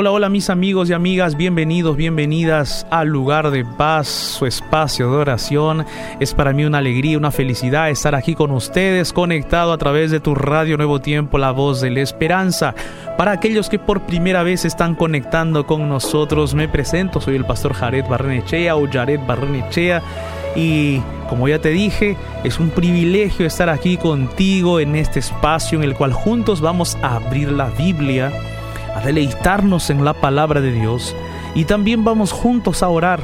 Hola, 0.00 0.12
hola 0.12 0.28
mis 0.28 0.48
amigos 0.48 0.88
y 0.88 0.92
amigas, 0.92 1.36
bienvenidos, 1.36 1.96
bienvenidas 1.96 2.86
al 2.88 3.08
lugar 3.08 3.50
de 3.50 3.64
paz, 3.64 4.06
su 4.06 4.46
espacio 4.46 5.10
de 5.10 5.16
oración. 5.16 5.84
Es 6.20 6.34
para 6.34 6.52
mí 6.52 6.64
una 6.64 6.78
alegría, 6.78 7.18
una 7.18 7.32
felicidad 7.32 7.90
estar 7.90 8.14
aquí 8.14 8.36
con 8.36 8.52
ustedes, 8.52 9.12
conectado 9.12 9.72
a 9.72 9.78
través 9.78 10.12
de 10.12 10.20
tu 10.20 10.36
radio 10.36 10.76
Nuevo 10.76 11.00
Tiempo, 11.00 11.36
la 11.36 11.50
voz 11.50 11.80
de 11.80 11.90
la 11.90 12.02
esperanza. 12.02 12.76
Para 13.16 13.32
aquellos 13.32 13.68
que 13.68 13.80
por 13.80 14.02
primera 14.02 14.44
vez 14.44 14.64
están 14.64 14.94
conectando 14.94 15.66
con 15.66 15.88
nosotros, 15.88 16.54
me 16.54 16.68
presento, 16.68 17.20
soy 17.20 17.34
el 17.34 17.44
pastor 17.44 17.74
Jared 17.74 18.06
Barrenechea 18.06 18.76
o 18.76 18.88
Jared 18.88 19.26
Barrenechea 19.26 20.00
y 20.54 21.00
como 21.28 21.48
ya 21.48 21.58
te 21.58 21.70
dije, 21.70 22.16
es 22.44 22.60
un 22.60 22.70
privilegio 22.70 23.46
estar 23.46 23.68
aquí 23.68 23.96
contigo 23.96 24.78
en 24.78 24.94
este 24.94 25.18
espacio 25.18 25.76
en 25.76 25.82
el 25.82 25.96
cual 25.96 26.12
juntos 26.12 26.60
vamos 26.60 26.96
a 27.02 27.16
abrir 27.16 27.50
la 27.50 27.66
Biblia 27.70 28.32
a 28.98 29.00
deleitarnos 29.00 29.90
en 29.90 30.04
la 30.04 30.12
palabra 30.12 30.60
de 30.60 30.72
Dios 30.72 31.14
y 31.54 31.64
también 31.64 32.04
vamos 32.04 32.32
juntos 32.32 32.82
a 32.82 32.88
orar, 32.88 33.22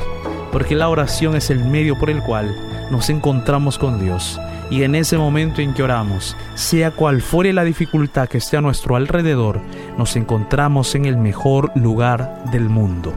porque 0.53 0.77
la 0.77 0.89
oración 0.89 1.35
es 1.35 1.51
el 1.51 1.65
medio 1.65 1.99
por 1.99 2.11
el 2.11 2.23
cual 2.23 2.55
nos 2.91 3.11
encontramos 3.11 3.77
con 3.77 3.99
Dios. 3.99 4.41
Y 4.71 4.85
en 4.85 4.95
ese 4.95 5.19
momento 5.19 5.61
en 5.61 5.75
que 5.75 5.83
oramos, 5.83 6.37
sea 6.55 6.93
cual 6.93 7.23
fuere 7.23 7.53
la 7.53 7.65
dificultad 7.65 8.29
que 8.29 8.39
esté 8.39 8.57
a 8.57 8.61
nuestro 8.61 8.97
alrededor, 8.97 9.61
nos 9.99 10.15
encontramos 10.17 10.95
en 10.95 11.07
el 11.07 11.17
mejor 11.17 11.73
lugar 11.75 12.45
del 12.53 12.69
mundo. 12.69 13.13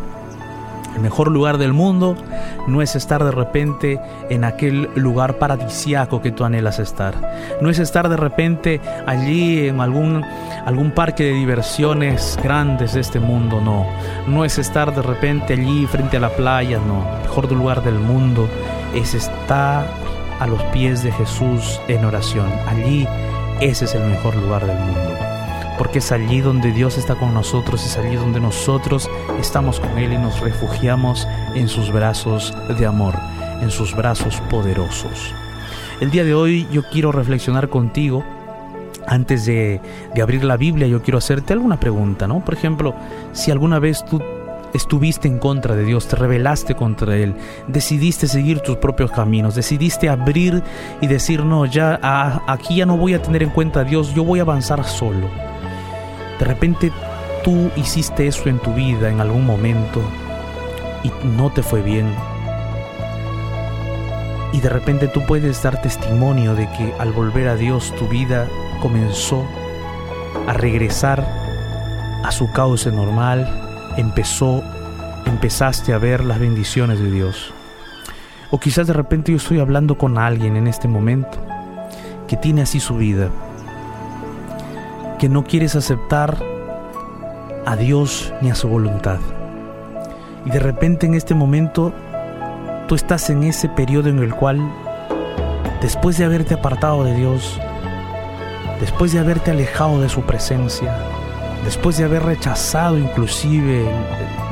El 0.98 1.04
mejor 1.04 1.30
lugar 1.30 1.60
del 1.60 1.74
mundo 1.74 2.16
no 2.66 2.82
es 2.82 2.96
estar 2.96 3.24
de 3.24 3.30
repente 3.30 4.02
en 4.32 4.44
aquel 4.44 4.90
lugar 4.96 5.38
paradisiaco 5.38 6.24
que 6.24 6.32
tú 6.32 6.44
anhelas 6.44 6.80
estar. 6.80 7.14
No 7.62 7.70
es 7.70 7.78
estar 7.78 8.10
de 8.10 8.18
repente 8.18 8.82
allí 9.06 9.68
en 9.68 9.80
algún, 9.80 10.24
algún 10.66 10.90
parque 10.90 11.26
de 11.26 11.34
diversiones 11.34 12.40
grandes 12.42 12.96
de 12.96 13.02
este 13.02 13.20
mundo, 13.20 13.62
no. 13.62 13.86
No 14.26 14.44
es 14.44 14.58
estar 14.58 14.96
de 14.96 15.04
repente 15.04 15.54
allí 15.54 15.86
frente 15.86 16.18
a 16.18 16.22
la 16.22 16.30
playa, 16.30 16.80
no. 16.80 17.08
El 17.18 17.30
mejor 17.30 17.52
lugar 17.52 17.84
del 17.84 18.00
mundo 18.00 18.50
es 18.96 19.14
estar 19.14 19.86
a 20.40 20.48
los 20.48 20.64
pies 20.74 21.04
de 21.04 21.12
Jesús 21.12 21.80
en 21.88 22.06
oración. 22.06 22.52
Allí 22.68 23.08
ese 23.62 23.86
es 23.86 23.94
el 23.94 24.04
mejor 24.04 24.36
lugar 24.36 24.66
del 24.66 24.80
mundo 24.80 25.27
porque 25.78 26.00
es 26.00 26.12
allí 26.12 26.42
donde 26.42 26.72
Dios 26.72 26.98
está 26.98 27.16
con 27.16 27.34
nosotros, 27.34 27.86
es 27.86 27.98
allí 27.98 28.16
donde 28.16 28.40
nosotros 28.40 29.10
estamos 29.40 29.80
con 29.80 29.98
Él 29.98 30.14
y 30.14 30.18
nos 30.18 30.40
refugiamos 30.40 31.28
en 31.56 31.68
sus 31.68 31.92
brazos 31.92 32.54
de 32.78 32.86
amor, 32.86 33.16
en 33.62 33.72
sus 33.72 33.96
brazos 33.96 34.42
poderosos. 34.50 35.34
El 36.00 36.12
día 36.12 36.24
de 36.24 36.34
hoy 36.34 36.68
yo 36.72 36.84
quiero 36.92 37.12
reflexionar 37.12 37.70
contigo. 37.70 38.24
Antes 39.10 39.46
de, 39.46 39.80
de 40.14 40.22
abrir 40.22 40.44
la 40.44 40.58
Biblia, 40.58 40.86
yo 40.86 41.02
quiero 41.02 41.18
hacerte 41.18 41.54
alguna 41.54 41.80
pregunta, 41.80 42.28
¿no? 42.28 42.44
Por 42.44 42.54
ejemplo, 42.54 42.94
si 43.32 43.52
alguna 43.52 43.80
vez 43.80 44.04
tú 44.04 44.22
estuviste 44.74 45.30
en 45.30 45.40
contra 45.40 45.76
de 45.76 45.86
Dios, 45.86 46.08
te 46.08 46.18
rebelaste 46.18 46.76
contra 46.76 47.16
Él, 47.16 47.34
decidiste 47.68 48.28
seguir 48.28 48.60
tus 48.60 48.78
propios 48.78 49.12
caminos, 49.12 49.56
decidiste 49.56 50.10
abrir 50.10 50.62
y 51.02 51.08
decir, 51.08 51.44
no, 51.46 51.66
ya 51.66 52.00
aquí 52.48 52.76
ya 52.76 52.86
no 52.86 52.98
voy 52.98 53.14
a 53.14 53.22
tener 53.22 53.44
en 53.44 53.50
cuenta 53.50 53.82
a 53.82 53.84
Dios, 53.86 54.14
yo 54.14 54.26
voy 54.26 54.40
a 54.40 54.44
avanzar 54.44 54.84
solo. 54.84 55.30
De 56.40 56.46
repente 56.46 56.92
tú 57.44 57.72
hiciste 57.76 58.28
eso 58.28 58.50
en 58.50 58.60
tu 58.60 58.74
vida 58.74 59.10
en 59.10 59.22
algún 59.22 59.46
momento 59.46 60.02
y 61.04 61.12
no 61.26 61.52
te 61.52 61.64
fue 61.64 61.82
bien. 61.82 62.14
Y 64.54 64.60
de 64.60 64.70
repente 64.70 65.08
tú 65.08 65.26
puedes 65.26 65.62
dar 65.64 65.82
testimonio 65.82 66.56
de 66.56 66.70
que 66.72 66.94
al 67.00 67.12
volver 67.12 67.48
a 67.48 67.56
Dios 67.56 67.94
tu 67.98 68.08
vida 68.08 68.48
comenzó 68.82 69.46
a 70.48 70.54
regresar 70.54 71.26
a 72.24 72.32
su 72.32 72.52
cauce 72.52 72.92
normal, 72.92 73.48
empezó, 73.98 74.64
empezaste 75.26 75.94
a 75.94 75.98
ver 75.98 76.24
las 76.24 76.40
bendiciones 76.40 77.00
de 77.00 77.12
Dios. 77.12 77.54
O 78.52 78.60
quizás 78.60 78.88
de 78.88 78.94
repente 78.94 79.32
yo 79.32 79.38
estoy 79.38 79.60
hablando 79.60 79.98
con 79.98 80.18
alguien 80.18 80.56
en 80.56 80.68
este 80.68 80.88
momento 80.88 81.38
que 82.28 82.38
tiene 82.38 82.62
así 82.62 82.80
su 82.80 82.96
vida 82.96 83.30
que 85.18 85.30
no 85.30 85.44
quieres 85.44 85.76
aceptar 85.76 86.38
a 87.66 87.76
Dios 87.76 88.34
ni 88.42 88.50
a 88.50 88.56
su 88.56 88.68
voluntad. 88.68 89.20
Y 90.46 90.52
de 90.52 90.60
repente 90.60 91.06
en 91.06 91.16
este 91.16 91.34
momento 91.34 91.92
tú 92.88 92.96
estás 92.96 93.30
en 93.30 93.44
ese 93.44 93.68
periodo 93.68 94.10
en 94.10 94.20
el 94.20 94.34
cual, 94.34 94.62
después 95.82 96.18
de 96.18 96.26
haberte 96.26 96.54
apartado 96.54 97.04
de 97.04 97.16
Dios, 97.16 97.60
después 98.80 99.12
de 99.12 99.20
haberte 99.20 99.52
alejado 99.52 100.00
de 100.00 100.08
su 100.08 100.22
presencia, 100.22 100.96
después 101.66 101.98
de 101.98 102.06
haber 102.06 102.24
rechazado 102.24 102.98
inclusive 102.98 103.86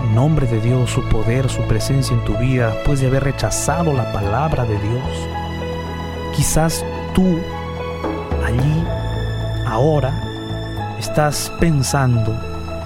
el 0.04 0.16
nombre 0.16 0.48
de 0.48 0.60
Dios, 0.60 0.90
su 0.90 1.08
poder, 1.10 1.50
su 1.50 1.62
presencia 1.64 2.16
en 2.16 2.26
tu 2.26 2.36
vida, 2.38 2.72
después 2.72 3.00
de 3.00 3.08
haber 3.08 3.24
rechazado 3.24 3.94
la 3.94 4.12
palabra 4.12 4.66
de 4.66 4.78
Dios, 4.80 5.28
quizás 6.36 6.84
tú 7.14 7.40
allí, 8.46 8.84
ahora, 9.66 10.25
estás 11.06 11.54
pensando, 11.60 12.36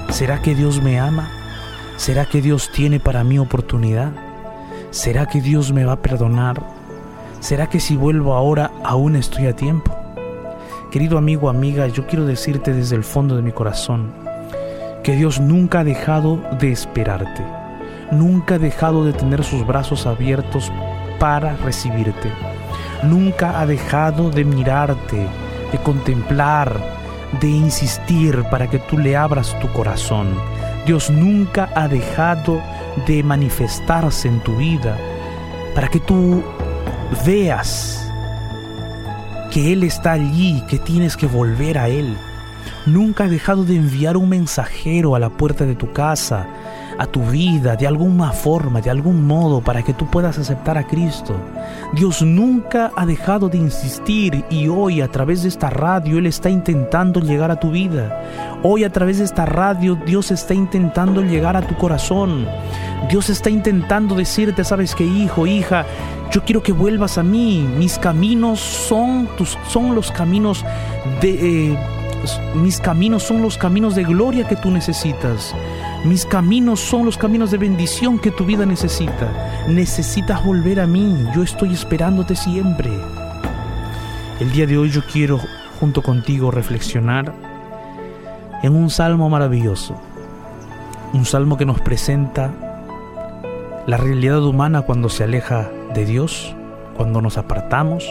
¿será 0.09 0.41
que 0.41 0.53
Dios 0.53 0.81
me 0.81 1.00
ama? 1.00 1.31
¿Será 1.96 2.25
que 2.25 2.41
Dios 2.41 2.69
tiene 2.69 3.00
para 3.00 3.24
mí 3.24 3.40
oportunidad? 3.40 4.12
¿Será 4.91 5.25
que 5.25 5.40
Dios 5.40 5.72
me 5.72 5.85
va 5.85 5.94
a 5.94 6.02
perdonar? 6.02 6.62
¿Será 7.40 7.69
que 7.69 7.80
si 7.80 7.96
vuelvo 7.96 8.34
ahora 8.34 8.72
aún 8.84 9.16
estoy 9.16 9.47
a 9.47 9.56
tiempo? 9.56 9.96
Querido 10.91 11.18
amigo, 11.18 11.47
amiga, 11.47 11.88
yo 11.88 12.07
quiero 12.07 12.25
decirte 12.25 12.74
desde 12.74 12.97
el 12.97 13.06
fondo 13.06 13.38
de 13.38 13.41
mi 13.41 13.53
corazón 13.53 14.12
que 15.01 15.16
Dios 15.16 15.40
nunca 15.40 15.80
ha 15.80 15.84
dejado 15.86 16.41
de 16.59 16.74
esperarte, 16.74 17.46
nunca 18.12 18.56
ha 18.56 18.59
dejado 18.59 19.06
de 19.06 19.13
tener 19.13 19.46
sus 19.46 19.66
brazos 19.66 20.06
abiertos 20.06 20.69
para 21.19 21.56
recibirte, 21.56 22.34
nunca 23.01 23.62
ha 23.62 23.66
dejado 23.66 24.30
de 24.30 24.44
mirarte, 24.44 25.25
de 25.72 25.78
contemplar, 25.78 26.98
de 27.40 27.47
insistir 27.47 28.44
para 28.50 28.67
que 28.69 28.79
tú 28.79 28.97
le 28.97 29.16
abras 29.16 29.57
tu 29.59 29.72
corazón. 29.73 30.28
Dios 30.85 31.09
nunca 31.09 31.69
ha 31.75 31.88
dejado 31.88 32.62
de 33.06 33.23
manifestarse 33.23 34.28
en 34.28 34.40
tu 34.41 34.56
vida 34.56 34.97
para 35.75 35.88
que 35.88 36.00
tú 36.00 36.44
veas 37.25 38.12
que 39.51 39.73
Él 39.73 39.84
está 39.84 40.13
allí, 40.13 40.63
que 40.68 40.79
tienes 40.79 41.16
que 41.16 41.28
volver 41.28 41.78
a 41.78 41.89
Él. 41.89 42.18
Nunca 42.85 43.25
ha 43.25 43.28
dejado 43.28 43.63
de 43.63 43.75
enviar 43.75 44.18
un 44.18 44.29
mensajero 44.29 45.16
a 45.16 45.19
la 45.19 45.29
puerta 45.29 45.66
de 45.66 45.75
tu 45.75 45.91
casa 45.94 46.47
a 47.00 47.07
tu 47.07 47.22
vida 47.23 47.78
de 47.78 47.88
alguna 47.88 48.34
forma, 48.34 48.81
de 48.81 48.89
algún 48.89 49.25
modo, 49.25 49.62
para 49.62 49.81
que 49.81 49.94
tú 49.94 50.06
puedas 50.07 50.38
aceptar 50.38 50.78
a 50.78 50.85
Cristo. 50.85 51.34
Dios 51.94 52.22
nunca 52.22 52.91
ha 52.95 53.05
dejado 53.05 53.50
de 53.50 53.57
insistir 53.57 54.45
y 54.50 54.67
hoy 54.67 55.01
a 55.01 55.07
través 55.07 55.41
de 55.41 55.50
esta 55.50 55.72
radio 55.72 56.19
Él 56.19 56.27
está 56.27 56.50
intentando 56.50 57.19
llegar 57.19 57.50
a 57.50 57.59
tu 57.59 57.72
vida. 57.72 58.59
Hoy 58.61 58.83
a 58.83 58.91
través 58.91 59.17
de 59.17 59.25
esta 59.25 59.45
radio 59.45 59.95
Dios 59.95 60.29
está 60.29 60.53
intentando 60.53 61.22
llegar 61.22 61.57
a 61.57 61.66
tu 61.66 61.75
corazón. 61.75 62.47
Dios 63.09 63.29
está 63.29 63.50
intentando 63.50 64.13
decirte, 64.13 64.63
sabes 64.63 64.94
que 64.94 65.03
hijo, 65.03 65.47
hija, 65.47 65.85
yo 66.31 66.44
quiero 66.44 66.61
que 66.61 66.73
vuelvas 66.73 67.17
a 67.17 67.23
mí. 67.23 67.67
Mis 67.77 67.97
caminos 67.97 68.59
son 68.59 69.27
tus, 69.35 69.57
son 69.67 69.95
los 69.95 70.11
caminos 70.11 70.63
de, 71.21 71.71
eh, 71.71 71.77
mis 72.56 72.79
caminos 72.79 73.23
son 73.23 73.41
los 73.41 73.57
caminos 73.57 73.95
de 73.95 74.03
gloria 74.03 74.47
que 74.47 74.56
tú 74.56 74.69
necesitas. 74.69 75.56
Mis 76.05 76.25
caminos 76.25 76.79
son 76.79 77.05
los 77.05 77.17
caminos 77.17 77.51
de 77.51 77.57
bendición 77.57 78.19
que 78.19 78.31
tu 78.31 78.45
vida 78.45 78.65
necesita. 78.65 79.65
Necesitas 79.68 80.45
volver 80.45 80.79
a 80.79 80.88
mí. 80.88 81.27
Yo 81.35 81.44
estoy 81.44 81.74
esperándote 81.74 82.38
siempre. 82.38 82.89
El 84.39 84.50
día 84.53 84.65
de 84.65 84.77
hoy 84.77 84.89
yo 84.91 85.01
quiero 85.12 85.41
junto 85.77 86.01
contigo 86.01 86.51
reflexionar 86.51 87.33
en 88.63 88.75
un 88.75 88.89
salmo 88.89 89.29
maravilloso. 89.29 89.95
Un 91.12 91.25
salmo 91.25 91.57
que 91.57 91.65
nos 91.65 91.81
presenta 91.81 92.50
la 93.85 93.97
realidad 93.97 94.41
humana 94.41 94.83
cuando 94.83 95.09
se 95.09 95.25
aleja 95.25 95.69
de 95.94 96.06
Dios, 96.06 96.56
cuando 96.95 97.21
nos 97.21 97.38
apartamos, 97.38 98.06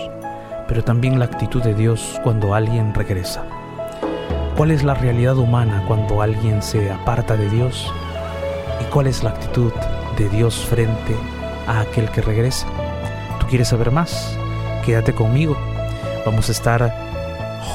pero 0.66 0.84
también 0.84 1.18
la 1.18 1.24
actitud 1.24 1.62
de 1.62 1.74
Dios 1.74 2.20
cuando 2.22 2.54
alguien 2.54 2.92
regresa. 2.92 3.44
¿Cuál 4.58 4.72
es 4.72 4.82
la 4.82 4.94
realidad 4.94 5.38
humana 5.38 5.84
cuando 5.86 6.20
alguien 6.20 6.64
se 6.64 6.90
aparta 6.90 7.36
de 7.36 7.48
Dios? 7.48 7.94
¿Y 8.80 8.90
cuál 8.90 9.06
es 9.06 9.22
la 9.22 9.30
actitud 9.30 9.70
de 10.16 10.28
Dios 10.30 10.66
frente 10.66 11.14
a 11.68 11.78
aquel 11.78 12.10
que 12.10 12.22
regresa? 12.22 12.66
¿Tú 13.38 13.46
quieres 13.46 13.68
saber 13.68 13.92
más? 13.92 14.36
Quédate 14.84 15.12
conmigo. 15.12 15.56
Vamos 16.26 16.48
a 16.48 16.52
estar 16.52 16.92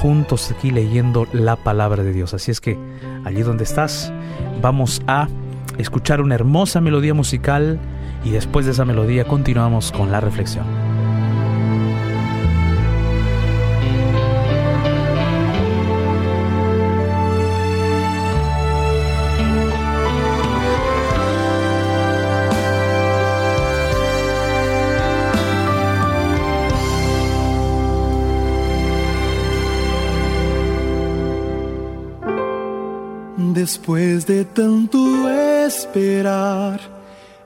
juntos 0.02 0.52
aquí 0.52 0.72
leyendo 0.72 1.26
la 1.32 1.56
palabra 1.56 2.04
de 2.04 2.12
Dios. 2.12 2.34
Así 2.34 2.52
es 2.52 2.60
que 2.60 2.78
allí 3.24 3.44
donde 3.44 3.64
estás, 3.64 4.12
vamos 4.62 5.02
a 5.08 5.30
escuchar 5.78 6.20
una 6.20 6.36
hermosa 6.36 6.82
melodía 6.82 7.14
musical 7.14 7.80
y 8.26 8.32
después 8.32 8.66
de 8.66 8.74
esa 8.74 8.84
melodía 8.84 9.24
continuamos 9.24 9.94
con 9.94 10.12
la 10.12 10.20
reflexión. 10.20 10.83
Después 33.64 34.28
de 34.28 34.44
tanto 34.44 35.00
esperar, 35.66 36.82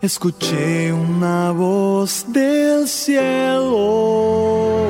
escuché 0.01 0.91
una 0.91 1.51
voz 1.51 2.25
del 2.29 2.87
cielo, 2.87 4.87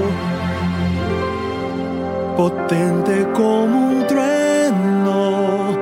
potente 2.37 3.27
como 3.33 3.89
un 3.89 4.07
trueno, 4.07 5.77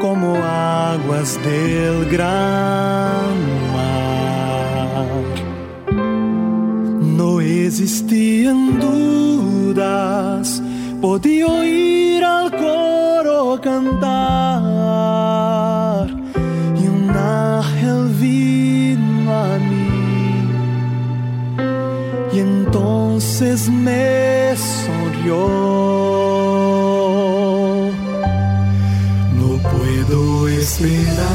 como 0.00 0.34
aguas 0.34 1.38
del 1.44 2.06
gran 2.06 3.36
mar. 3.76 5.06
No 7.00 7.40
existían 7.40 8.80
dudas, 8.80 10.60
podía 11.00 11.39
sonrió. 25.20 25.36
No 29.34 29.58
puedo 29.70 30.48
esperar 30.48 31.26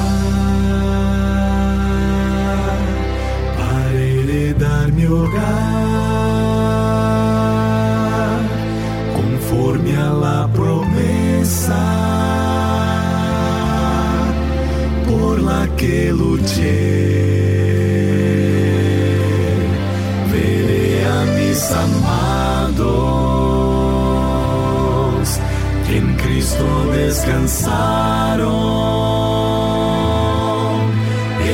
para 3.57 3.91
heredar 3.91 4.91
mi 4.91 5.05
hogar 5.05 5.35
conforme 9.13 9.95
a 9.95 10.09
la 10.09 10.47
promesa 10.53 11.83
por 15.07 15.39
la 15.41 15.67
que 15.77 16.11
luché. 16.11 17.05
Amados 21.71 23.14
en 25.97 26.15
Cristo 26.17 26.65
descansaron. 26.91 28.51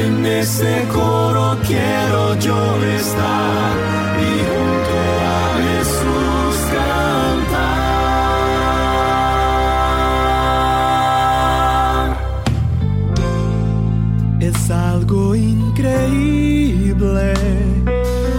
En 0.03 0.25
ese 0.25 0.87
coro 0.91 1.57
quiero 1.67 2.35
yo 2.39 2.83
estar 2.99 3.77
y 4.29 4.31
junto 4.49 4.95
a 5.37 5.41
Jesús 5.65 6.55
cantar. 6.75 7.61
Es 14.39 14.71
algo 14.71 15.35
increíble 15.35 17.33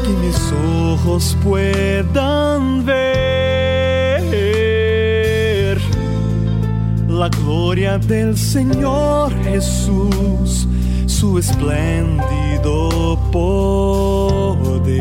que 0.04 0.12
mis 0.25 0.40
ojos 0.93 1.37
puedan 1.44 2.84
ver 2.84 3.12
la 7.22 7.28
gloria 7.28 7.98
del 7.98 8.36
Señor 8.36 9.32
Jesús, 9.44 10.66
su 11.06 11.38
espléndido 11.38 13.16
poder. 13.30 14.92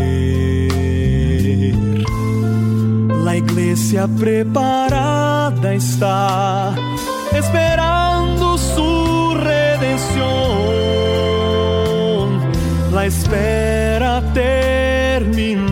La 3.25 3.35
iglesia 3.37 4.07
preparada 4.07 5.73
está, 5.73 6.75
esperando 7.31 8.55
su 8.75 9.33
redención. 9.33 10.21
La 12.93 13.07
espera 13.07 14.21
terminó. 14.31 15.70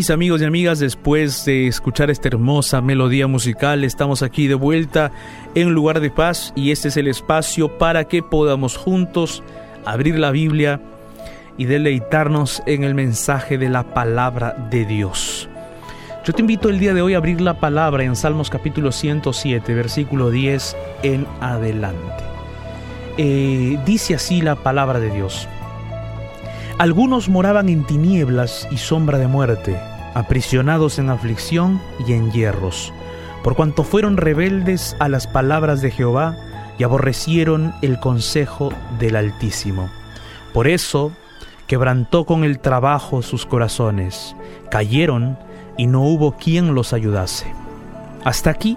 Mis 0.00 0.08
amigos 0.08 0.40
y 0.40 0.46
amigas, 0.46 0.78
después 0.78 1.44
de 1.44 1.66
escuchar 1.66 2.10
esta 2.10 2.28
hermosa 2.28 2.80
melodía 2.80 3.26
musical, 3.26 3.84
estamos 3.84 4.22
aquí 4.22 4.46
de 4.46 4.54
vuelta 4.54 5.12
en 5.54 5.74
lugar 5.74 6.00
de 6.00 6.08
paz 6.08 6.54
y 6.56 6.70
este 6.70 6.88
es 6.88 6.96
el 6.96 7.06
espacio 7.06 7.76
para 7.76 8.04
que 8.04 8.22
podamos 8.22 8.78
juntos 8.78 9.42
abrir 9.84 10.18
la 10.18 10.30
Biblia 10.30 10.80
y 11.58 11.66
deleitarnos 11.66 12.62
en 12.64 12.84
el 12.84 12.94
mensaje 12.94 13.58
de 13.58 13.68
la 13.68 13.92
palabra 13.92 14.56
de 14.70 14.86
Dios. 14.86 15.50
Yo 16.24 16.32
te 16.32 16.40
invito 16.40 16.70
el 16.70 16.78
día 16.78 16.94
de 16.94 17.02
hoy 17.02 17.12
a 17.12 17.18
abrir 17.18 17.42
la 17.42 17.60
palabra 17.60 18.02
en 18.02 18.16
Salmos 18.16 18.48
capítulo 18.48 18.92
107, 18.92 19.74
versículo 19.74 20.30
10 20.30 20.78
en 21.02 21.26
adelante. 21.42 22.24
Eh, 23.18 23.78
dice 23.84 24.14
así 24.14 24.40
la 24.40 24.54
palabra 24.54 24.98
de 24.98 25.10
Dios. 25.10 25.46
Algunos 26.80 27.28
moraban 27.28 27.68
en 27.68 27.84
tinieblas 27.84 28.66
y 28.70 28.78
sombra 28.78 29.18
de 29.18 29.26
muerte, 29.26 29.78
aprisionados 30.14 30.98
en 30.98 31.10
aflicción 31.10 31.80
y 32.06 32.12
en 32.12 32.30
hierros, 32.32 32.92
por 33.42 33.56
cuanto 33.56 33.84
fueron 33.84 34.16
rebeldes 34.16 34.96
a 34.98 35.08
las 35.08 35.26
palabras 35.26 35.80
de 35.80 35.90
Jehová 35.90 36.36
y 36.78 36.84
aborrecieron 36.84 37.74
el 37.82 37.98
consejo 38.00 38.72
del 38.98 39.16
Altísimo. 39.16 39.90
Por 40.52 40.66
eso 40.66 41.12
quebrantó 41.66 42.24
con 42.24 42.44
el 42.44 42.58
trabajo 42.58 43.22
sus 43.22 43.46
corazones, 43.46 44.34
cayeron 44.70 45.38
y 45.76 45.86
no 45.86 46.02
hubo 46.02 46.32
quien 46.32 46.74
los 46.74 46.92
ayudase. 46.92 47.46
Hasta 48.24 48.50
aquí 48.50 48.76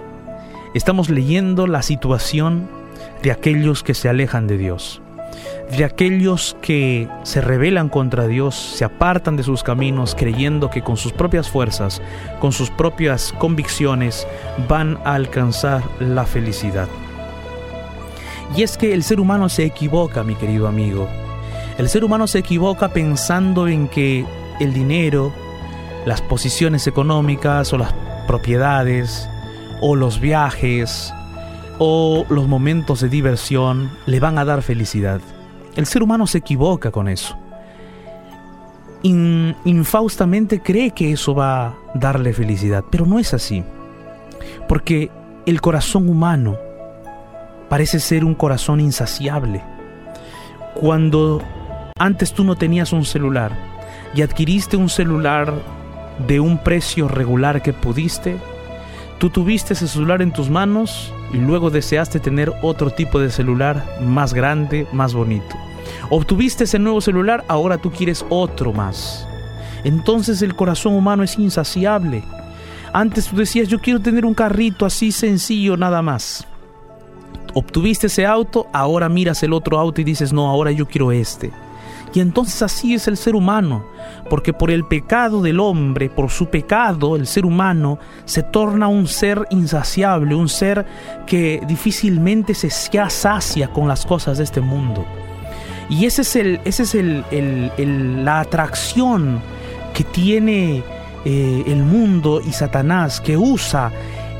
estamos 0.74 1.10
leyendo 1.10 1.66
la 1.66 1.82
situación 1.82 2.68
de 3.22 3.32
aquellos 3.32 3.82
que 3.82 3.94
se 3.94 4.08
alejan 4.08 4.46
de 4.46 4.58
Dios, 4.58 5.02
de 5.70 5.84
aquellos 5.84 6.56
que 6.62 7.08
se 7.22 7.40
rebelan 7.40 7.88
contra 7.88 8.26
Dios, 8.26 8.54
se 8.54 8.84
apartan 8.84 9.36
de 9.36 9.42
sus 9.42 9.62
caminos 9.62 10.14
creyendo 10.14 10.70
que 10.70 10.82
con 10.82 10.96
sus 10.96 11.12
propias 11.12 11.48
fuerzas, 11.48 12.00
con 12.40 12.52
sus 12.52 12.70
propias 12.70 13.32
convicciones, 13.38 14.26
van 14.68 14.98
a 15.04 15.14
alcanzar 15.14 15.82
la 16.00 16.26
felicidad. 16.26 16.88
Y 18.56 18.62
es 18.62 18.76
que 18.76 18.94
el 18.94 19.02
ser 19.02 19.20
humano 19.20 19.48
se 19.48 19.64
equivoca, 19.64 20.22
mi 20.22 20.34
querido 20.34 20.68
amigo. 20.68 21.08
El 21.78 21.88
ser 21.88 22.04
humano 22.04 22.26
se 22.26 22.38
equivoca 22.38 22.88
pensando 22.88 23.66
en 23.66 23.88
que 23.88 24.24
el 24.60 24.72
dinero, 24.72 25.32
las 26.06 26.22
posiciones 26.22 26.86
económicas 26.86 27.72
o 27.72 27.78
las 27.78 27.92
propiedades 28.28 29.28
o 29.80 29.96
los 29.96 30.20
viajes 30.20 31.12
o 31.78 32.24
los 32.28 32.46
momentos 32.46 33.00
de 33.00 33.08
diversión 33.08 33.90
le 34.06 34.20
van 34.20 34.38
a 34.38 34.44
dar 34.44 34.62
felicidad. 34.62 35.20
El 35.76 35.86
ser 35.86 36.02
humano 36.02 36.26
se 36.26 36.38
equivoca 36.38 36.90
con 36.90 37.08
eso. 37.08 37.36
infaustamente 39.02 40.60
cree 40.60 40.92
que 40.92 41.12
eso 41.12 41.34
va 41.34 41.66
a 41.66 41.74
darle 41.94 42.32
felicidad, 42.32 42.84
pero 42.90 43.04
no 43.04 43.18
es 43.18 43.34
así. 43.34 43.62
Porque 44.68 45.10
el 45.46 45.60
corazón 45.60 46.08
humano 46.08 46.56
parece 47.68 48.00
ser 48.00 48.24
un 48.24 48.34
corazón 48.34 48.80
insaciable. 48.80 49.62
Cuando 50.74 51.42
antes 51.98 52.32
tú 52.32 52.44
no 52.44 52.56
tenías 52.56 52.92
un 52.92 53.04
celular 53.04 53.52
y 54.14 54.22
adquiriste 54.22 54.76
un 54.76 54.88
celular 54.88 55.52
de 56.26 56.40
un 56.40 56.58
precio 56.58 57.08
regular 57.08 57.62
que 57.62 57.72
pudiste, 57.72 58.38
tú 59.18 59.30
tuviste 59.30 59.74
ese 59.74 59.88
celular 59.88 60.22
en 60.22 60.32
tus 60.32 60.50
manos 60.50 61.12
y 61.32 61.38
luego 61.38 61.70
deseaste 61.70 62.20
tener 62.20 62.52
otro 62.62 62.90
tipo 62.90 63.18
de 63.18 63.30
celular 63.30 63.98
más 64.00 64.34
grande, 64.34 64.86
más 64.92 65.14
bonito. 65.14 65.56
Obtuviste 66.10 66.64
ese 66.64 66.78
nuevo 66.78 67.00
celular, 67.00 67.44
ahora 67.48 67.78
tú 67.78 67.90
quieres 67.90 68.24
otro 68.28 68.72
más. 68.72 69.26
Entonces 69.84 70.42
el 70.42 70.54
corazón 70.54 70.94
humano 70.94 71.22
es 71.22 71.38
insaciable. 71.38 72.22
Antes 72.92 73.26
tú 73.26 73.36
decías, 73.36 73.68
yo 73.68 73.80
quiero 73.80 74.00
tener 74.00 74.24
un 74.24 74.34
carrito 74.34 74.86
así 74.86 75.12
sencillo 75.12 75.76
nada 75.76 76.00
más. 76.02 76.46
Obtuviste 77.54 78.08
ese 78.08 78.26
auto, 78.26 78.66
ahora 78.72 79.08
miras 79.08 79.42
el 79.42 79.52
otro 79.52 79.78
auto 79.78 80.00
y 80.00 80.04
dices, 80.04 80.32
no, 80.32 80.48
ahora 80.48 80.70
yo 80.70 80.86
quiero 80.86 81.12
este. 81.12 81.52
Y 82.14 82.20
entonces 82.20 82.62
así 82.62 82.94
es 82.94 83.08
el 83.08 83.16
ser 83.16 83.34
humano, 83.34 83.84
porque 84.30 84.52
por 84.52 84.70
el 84.70 84.84
pecado 84.84 85.42
del 85.42 85.58
hombre, 85.58 86.08
por 86.08 86.30
su 86.30 86.46
pecado, 86.46 87.16
el 87.16 87.26
ser 87.26 87.44
humano 87.44 87.98
se 88.24 88.44
torna 88.44 88.86
un 88.86 89.08
ser 89.08 89.44
insaciable, 89.50 90.36
un 90.36 90.48
ser 90.48 90.86
que 91.26 91.60
difícilmente 91.66 92.54
se 92.54 92.70
sacia 92.70 93.68
con 93.72 93.88
las 93.88 94.06
cosas 94.06 94.38
de 94.38 94.44
este 94.44 94.60
mundo. 94.60 95.04
Y 95.88 96.06
ese 96.06 96.22
es, 96.22 96.36
el, 96.36 96.60
ese 96.64 96.84
es 96.84 96.94
el, 96.94 98.24
la 98.24 98.40
atracción 98.40 99.40
que 99.92 100.04
tiene 100.04 100.84
eh, 101.24 101.64
el 101.66 101.82
mundo 101.82 102.40
y 102.46 102.52
Satanás, 102.52 103.20
que 103.20 103.36
usa 103.36 103.90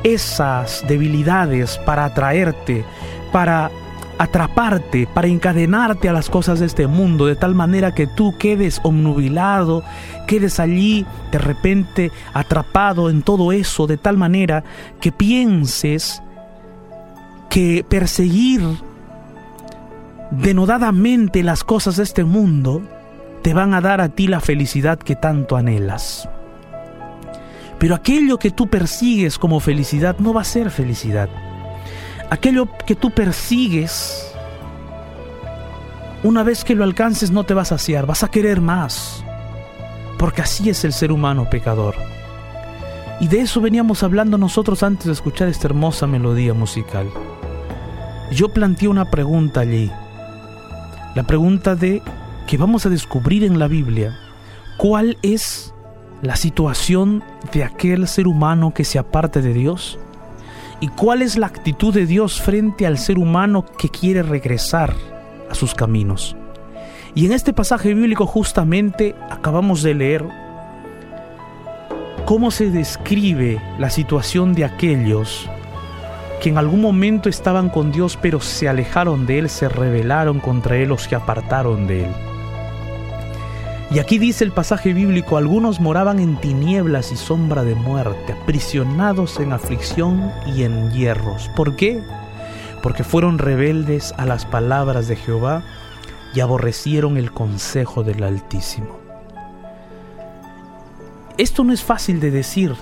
esas 0.04 0.84
debilidades 0.86 1.78
para 1.78 2.04
atraerte, 2.04 2.84
para 3.32 3.72
atraparte, 4.18 5.08
para 5.12 5.28
encadenarte 5.28 6.08
a 6.08 6.12
las 6.12 6.30
cosas 6.30 6.60
de 6.60 6.66
este 6.66 6.86
mundo, 6.86 7.26
de 7.26 7.36
tal 7.36 7.54
manera 7.54 7.94
que 7.94 8.06
tú 8.06 8.36
quedes 8.38 8.80
omnubilado, 8.82 9.82
quedes 10.26 10.60
allí 10.60 11.04
de 11.32 11.38
repente 11.38 12.12
atrapado 12.32 13.10
en 13.10 13.22
todo 13.22 13.52
eso, 13.52 13.86
de 13.86 13.96
tal 13.96 14.16
manera 14.16 14.64
que 15.00 15.12
pienses 15.12 16.22
que 17.50 17.84
perseguir 17.88 18.62
denodadamente 20.30 21.42
las 21.42 21.64
cosas 21.64 21.96
de 21.96 22.02
este 22.02 22.24
mundo 22.24 22.82
te 23.42 23.54
van 23.54 23.74
a 23.74 23.80
dar 23.80 24.00
a 24.00 24.08
ti 24.08 24.26
la 24.26 24.40
felicidad 24.40 24.98
que 24.98 25.16
tanto 25.16 25.56
anhelas. 25.56 26.28
Pero 27.78 27.94
aquello 27.94 28.38
que 28.38 28.50
tú 28.50 28.68
persigues 28.68 29.38
como 29.38 29.60
felicidad 29.60 30.16
no 30.18 30.32
va 30.32 30.40
a 30.40 30.44
ser 30.44 30.70
felicidad 30.70 31.28
aquello 32.30 32.68
que 32.86 32.94
tú 32.94 33.10
persigues, 33.10 34.32
una 36.22 36.42
vez 36.42 36.64
que 36.64 36.74
lo 36.74 36.84
alcances 36.84 37.30
no 37.30 37.44
te 37.44 37.54
vas 37.54 37.72
a 37.72 37.78
saciar, 37.78 38.06
vas 38.06 38.22
a 38.22 38.30
querer 38.30 38.60
más, 38.60 39.24
porque 40.18 40.42
así 40.42 40.70
es 40.70 40.84
el 40.84 40.92
ser 40.92 41.12
humano 41.12 41.48
pecador. 41.50 41.94
Y 43.20 43.28
de 43.28 43.40
eso 43.40 43.60
veníamos 43.60 44.02
hablando 44.02 44.38
nosotros 44.38 44.82
antes 44.82 45.06
de 45.06 45.12
escuchar 45.12 45.48
esta 45.48 45.68
hermosa 45.68 46.06
melodía 46.06 46.54
musical. 46.54 47.08
Yo 48.32 48.48
planteé 48.48 48.88
una 48.88 49.10
pregunta 49.10 49.60
allí, 49.60 49.90
la 51.14 51.22
pregunta 51.22 51.76
de 51.76 52.02
que 52.46 52.56
vamos 52.56 52.86
a 52.86 52.90
descubrir 52.90 53.44
en 53.44 53.58
la 53.58 53.68
Biblia, 53.68 54.18
¿cuál 54.78 55.16
es 55.22 55.72
la 56.22 56.36
situación 56.36 57.22
de 57.52 57.64
aquel 57.64 58.08
ser 58.08 58.26
humano 58.26 58.72
que 58.74 58.84
se 58.84 58.98
aparte 58.98 59.42
de 59.42 59.52
Dios? 59.52 59.98
¿Y 60.80 60.88
cuál 60.88 61.22
es 61.22 61.36
la 61.36 61.46
actitud 61.46 61.94
de 61.94 62.06
Dios 62.06 62.40
frente 62.40 62.86
al 62.86 62.98
ser 62.98 63.18
humano 63.18 63.64
que 63.78 63.88
quiere 63.88 64.22
regresar 64.22 64.94
a 65.50 65.54
sus 65.54 65.74
caminos? 65.74 66.36
Y 67.14 67.26
en 67.26 67.32
este 67.32 67.52
pasaje 67.52 67.94
bíblico 67.94 68.26
justamente 68.26 69.14
acabamos 69.30 69.82
de 69.82 69.94
leer 69.94 70.24
cómo 72.24 72.50
se 72.50 72.70
describe 72.70 73.60
la 73.78 73.90
situación 73.90 74.54
de 74.54 74.64
aquellos 74.64 75.48
que 76.42 76.48
en 76.48 76.58
algún 76.58 76.80
momento 76.80 77.28
estaban 77.28 77.68
con 77.70 77.92
Dios 77.92 78.18
pero 78.20 78.40
se 78.40 78.68
alejaron 78.68 79.26
de 79.26 79.38
Él, 79.38 79.48
se 79.48 79.68
rebelaron 79.68 80.40
contra 80.40 80.76
Él 80.76 80.90
o 80.92 80.98
se 80.98 81.14
apartaron 81.14 81.86
de 81.86 82.04
Él. 82.04 82.33
Y 83.94 84.00
aquí 84.00 84.18
dice 84.18 84.42
el 84.42 84.50
pasaje 84.50 84.92
bíblico, 84.92 85.36
algunos 85.36 85.78
moraban 85.78 86.18
en 86.18 86.34
tinieblas 86.40 87.12
y 87.12 87.16
sombra 87.16 87.62
de 87.62 87.76
muerte, 87.76 88.32
aprisionados 88.32 89.38
en 89.38 89.52
aflicción 89.52 90.32
y 90.48 90.64
en 90.64 90.90
hierros. 90.90 91.48
¿Por 91.54 91.76
qué? 91.76 92.02
Porque 92.82 93.04
fueron 93.04 93.38
rebeldes 93.38 94.12
a 94.16 94.26
las 94.26 94.46
palabras 94.46 95.06
de 95.06 95.14
Jehová 95.14 95.62
y 96.34 96.40
aborrecieron 96.40 97.16
el 97.16 97.30
consejo 97.30 98.02
del 98.02 98.24
Altísimo. 98.24 98.98
Esto 101.38 101.62
no 101.62 101.72
es 101.72 101.84
fácil 101.84 102.18
de 102.18 102.32
decir, 102.32 102.74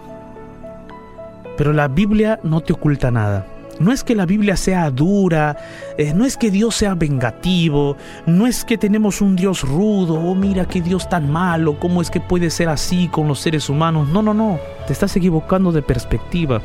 pero 1.59 1.75
la 1.75 1.89
Biblia 1.89 2.41
no 2.43 2.63
te 2.63 2.73
oculta 2.73 3.11
nada. 3.11 3.52
No 3.81 3.93
es 3.93 4.05
que 4.05 4.15
la 4.15 4.27
Biblia 4.27 4.57
sea 4.57 4.91
dura, 4.91 5.57
eh, 5.99 6.13
no 6.15 6.25
es 6.25 6.37
que 6.37 6.51
Dios 6.51 6.75
sea 6.75 6.95
vengativo, 6.95 7.97
no 8.27 8.47
es 8.47 8.65
que 8.65 8.79
tenemos 8.79 9.21
un 9.21 9.37
Dios 9.37 9.63
rudo, 9.63 10.15
oh 10.15 10.35
mira 10.35 10.67
qué 10.67 10.81
Dios 10.81 11.09
tan 11.09 11.31
malo, 11.31 11.79
cómo 11.79 12.03
es 12.03 12.11
que 12.11 12.21
puede 12.21 12.51
ser 12.51 12.69
así 12.69 13.09
con 13.09 13.29
los 13.29 13.41
seres 13.41 13.69
humanos. 13.69 14.09
No, 14.09 14.23
no, 14.23 14.35
no, 14.35 14.59
te 14.87 14.93
estás 14.93 15.17
equivocando 15.17 15.73
de 15.73 15.83
perspectiva. 15.83 16.61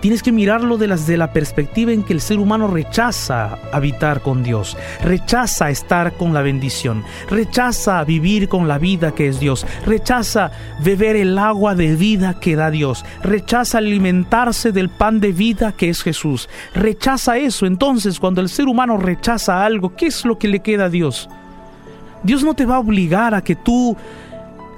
Tienes 0.00 0.22
que 0.22 0.32
mirarlo 0.32 0.78
desde 0.78 1.18
la 1.18 1.32
perspectiva 1.32 1.92
en 1.92 2.02
que 2.02 2.14
el 2.14 2.22
ser 2.22 2.38
humano 2.38 2.68
rechaza 2.68 3.58
habitar 3.70 4.22
con 4.22 4.42
Dios, 4.42 4.76
rechaza 5.04 5.68
estar 5.68 6.14
con 6.14 6.32
la 6.32 6.40
bendición, 6.40 7.04
rechaza 7.28 8.02
vivir 8.04 8.48
con 8.48 8.66
la 8.66 8.78
vida 8.78 9.14
que 9.14 9.28
es 9.28 9.38
Dios, 9.38 9.66
rechaza 9.84 10.52
beber 10.82 11.16
el 11.16 11.38
agua 11.38 11.74
de 11.74 11.96
vida 11.96 12.40
que 12.40 12.56
da 12.56 12.70
Dios, 12.70 13.04
rechaza 13.22 13.76
alimentarse 13.76 14.72
del 14.72 14.88
pan 14.88 15.20
de 15.20 15.32
vida 15.32 15.72
que 15.72 15.90
es 15.90 16.02
Jesús, 16.02 16.48
rechaza 16.74 17.36
eso. 17.36 17.66
Entonces, 17.66 18.18
cuando 18.18 18.40
el 18.40 18.48
ser 18.48 18.68
humano 18.68 18.96
rechaza 18.96 19.62
algo, 19.64 19.94
¿qué 19.96 20.06
es 20.06 20.24
lo 20.24 20.38
que 20.38 20.48
le 20.48 20.60
queda 20.60 20.86
a 20.86 20.90
Dios? 20.90 21.28
Dios 22.22 22.42
no 22.42 22.54
te 22.54 22.64
va 22.64 22.76
a 22.76 22.80
obligar 22.80 23.34
a 23.34 23.42
que 23.42 23.56
tú 23.56 23.96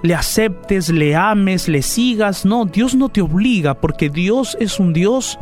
le 0.02 0.14
aceptes, 0.14 0.88
le 0.88 1.14
ames, 1.14 1.68
le 1.68 1.82
sigas. 1.82 2.44
No, 2.44 2.64
Dios 2.64 2.94
no 2.94 3.08
te 3.08 3.22
obliga 3.22 3.74
porque 3.74 4.08
Dios 4.10 4.56
es 4.60 4.78
un 4.78 4.92
Dios 4.92 5.38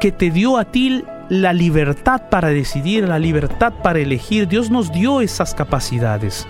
que 0.00 0.10
te 0.10 0.30
dio 0.30 0.56
a 0.56 0.64
ti 0.64 1.04
la 1.28 1.52
libertad 1.52 2.28
para 2.30 2.48
decidir, 2.48 3.08
la 3.08 3.18
libertad 3.18 3.72
para 3.82 4.00
elegir. 4.00 4.48
Dios 4.48 4.70
nos 4.70 4.90
dio 4.92 5.20
esas 5.20 5.54
capacidades. 5.54 6.46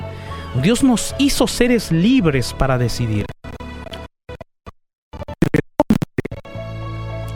Dios 0.62 0.82
nos 0.82 1.14
hizo 1.18 1.46
seres 1.46 1.90
libres 1.90 2.54
para 2.54 2.78
decidir. 2.78 3.26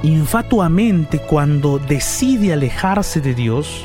Infatuamente 0.03 1.19
cuando 1.19 1.79
decide 1.79 2.53
alejarse 2.53 3.21
de 3.21 3.35
Dios, 3.35 3.85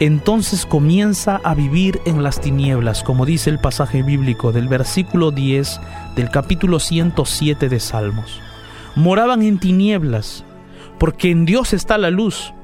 entonces 0.00 0.64
comienza 0.64 1.42
a 1.44 1.54
vivir 1.54 2.00
en 2.06 2.22
las 2.22 2.40
tinieblas, 2.40 3.02
como 3.02 3.26
dice 3.26 3.50
el 3.50 3.58
pasaje 3.58 4.02
bíblico 4.02 4.50
del 4.50 4.66
versículo 4.66 5.30
10 5.30 5.78
del 6.16 6.30
capítulo 6.30 6.80
107 6.80 7.68
de 7.68 7.80
Salmos. 7.80 8.40
Moraban 8.96 9.42
en 9.42 9.58
tinieblas, 9.58 10.42
porque 10.98 11.30
en 11.30 11.44
Dios 11.44 11.74
está 11.74 11.98
la 11.98 12.10
luz. 12.10 12.54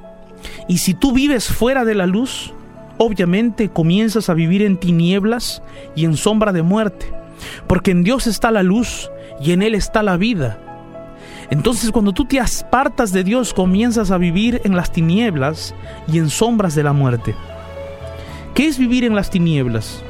Y 0.67 0.79
si 0.79 0.95
tú 0.95 1.13
vives 1.13 1.47
fuera 1.49 1.85
de 1.85 1.95
la 1.95 2.07
luz, 2.07 2.55
obviamente 2.97 3.69
comienzas 3.69 4.31
a 4.31 4.35
vivir 4.35 4.63
en 4.63 4.79
tinieblas 4.79 5.63
y 5.95 6.07
en 6.07 6.17
sombra 6.17 6.53
de 6.53 6.63
muerte, 6.63 7.13
porque 7.67 7.91
en 7.91 8.03
Dios 8.03 8.27
está 8.27 8.51
la 8.51 8.63
luz 8.63 9.11
y 9.43 9.53
en 9.53 9.63
Él 9.63 9.75
está 9.75 10.03
la 10.03 10.17
vida. 10.17 10.59
Entonces 11.51 11.93
cuando 11.93 12.13
tú 12.13 12.25
te 12.25 12.41
apartas 12.41 13.13
de 13.13 13.25
Dios 13.25 13.55
comienzas 13.55 14.11
a 14.11 14.19
vivir 14.19 14.61
en 14.65 14.75
las 14.75 14.91
tinieblas 14.91 15.75
y 16.09 16.19
en 16.19 16.31
sombras 16.31 16.75
de 16.75 16.83
la 16.83 16.93
muerte. 16.93 17.35
¿Qué 18.55 18.67
es 18.67 18.79
vivir 18.79 19.05
en 19.05 19.15
las 19.15 19.31
tinieblas? 19.31 20.03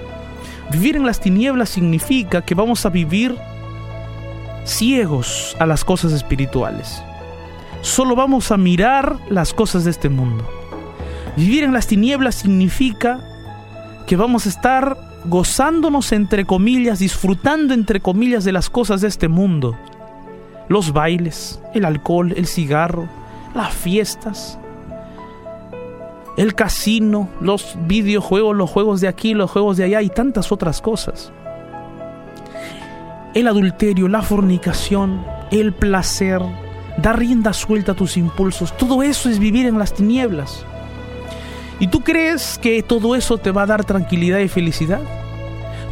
Vivir 0.71 0.97
en 0.97 1.07
las 1.07 1.21
tinieblas 1.21 1.69
significa 1.69 2.43
que 2.43 2.55
vamos 2.55 2.87
a 2.87 2.91
vivir 2.91 3.37
ciegos 4.65 5.57
a 5.59 5.67
las 5.67 5.85
cosas 5.85 6.13
espirituales. 6.13 7.03
Solo 7.83 8.17
vamos 8.17 8.51
a 8.51 8.57
mirar 8.57 9.17
las 9.29 9.53
cosas 9.53 9.85
de 9.85 9.91
este 9.91 10.09
mundo. 10.09 10.49
Vivir 11.37 11.65
en 11.65 11.73
las 11.73 11.87
tinieblas 11.87 12.35
significa 12.35 13.21
que 14.07 14.17
vamos 14.17 14.47
a 14.47 14.49
estar 14.49 14.97
gozándonos 15.27 16.13
entre 16.13 16.45
comillas, 16.47 16.99
disfrutando 16.99 17.75
entre 17.75 18.01
comillas 18.01 18.45
de 18.45 18.53
las 18.53 18.71
cosas 18.71 19.01
de 19.01 19.09
este 19.09 19.29
mundo. 19.29 19.77
Los 20.69 20.93
bailes, 20.93 21.61
el 21.75 21.85
alcohol, 21.85 22.33
el 22.37 22.47
cigarro, 22.47 23.09
las 23.55 23.73
fiestas, 23.73 24.59
el 26.37 26.55
casino, 26.55 27.29
los 27.41 27.77
videojuegos, 27.87 28.55
los 28.55 28.71
juegos 28.71 29.01
de 29.01 29.09
aquí, 29.09 29.35
los 29.35 29.51
juegos 29.51 29.77
de 29.77 29.85
allá 29.85 30.03
y 30.03 30.11
tantas 30.11 30.53
otras 30.53 30.81
cosas. 30.81 31.33
El 33.35 33.49
adulterio, 33.49 34.09
la 34.09 34.23
fornicación, 34.23 35.25
el 35.51 35.73
placer, 35.73 36.43
dar 36.99 37.19
rienda 37.19 37.53
suelta 37.53 37.93
a 37.93 37.97
tus 37.97 38.17
impulsos, 38.17 38.77
todo 38.77 39.03
eso 39.03 39.29
es 39.29 39.39
vivir 39.39 39.67
en 39.67 39.79
las 39.79 39.95
tinieblas. 39.95 40.65
¿Y 41.79 41.89
tú 41.89 42.01
crees 42.01 42.59
que 42.59 42.83
todo 42.83 43.15
eso 43.15 43.37
te 43.39 43.51
va 43.51 43.63
a 43.63 43.67
dar 43.67 43.85
tranquilidad 43.85 44.39
y 44.39 44.49
felicidad? 44.49 45.01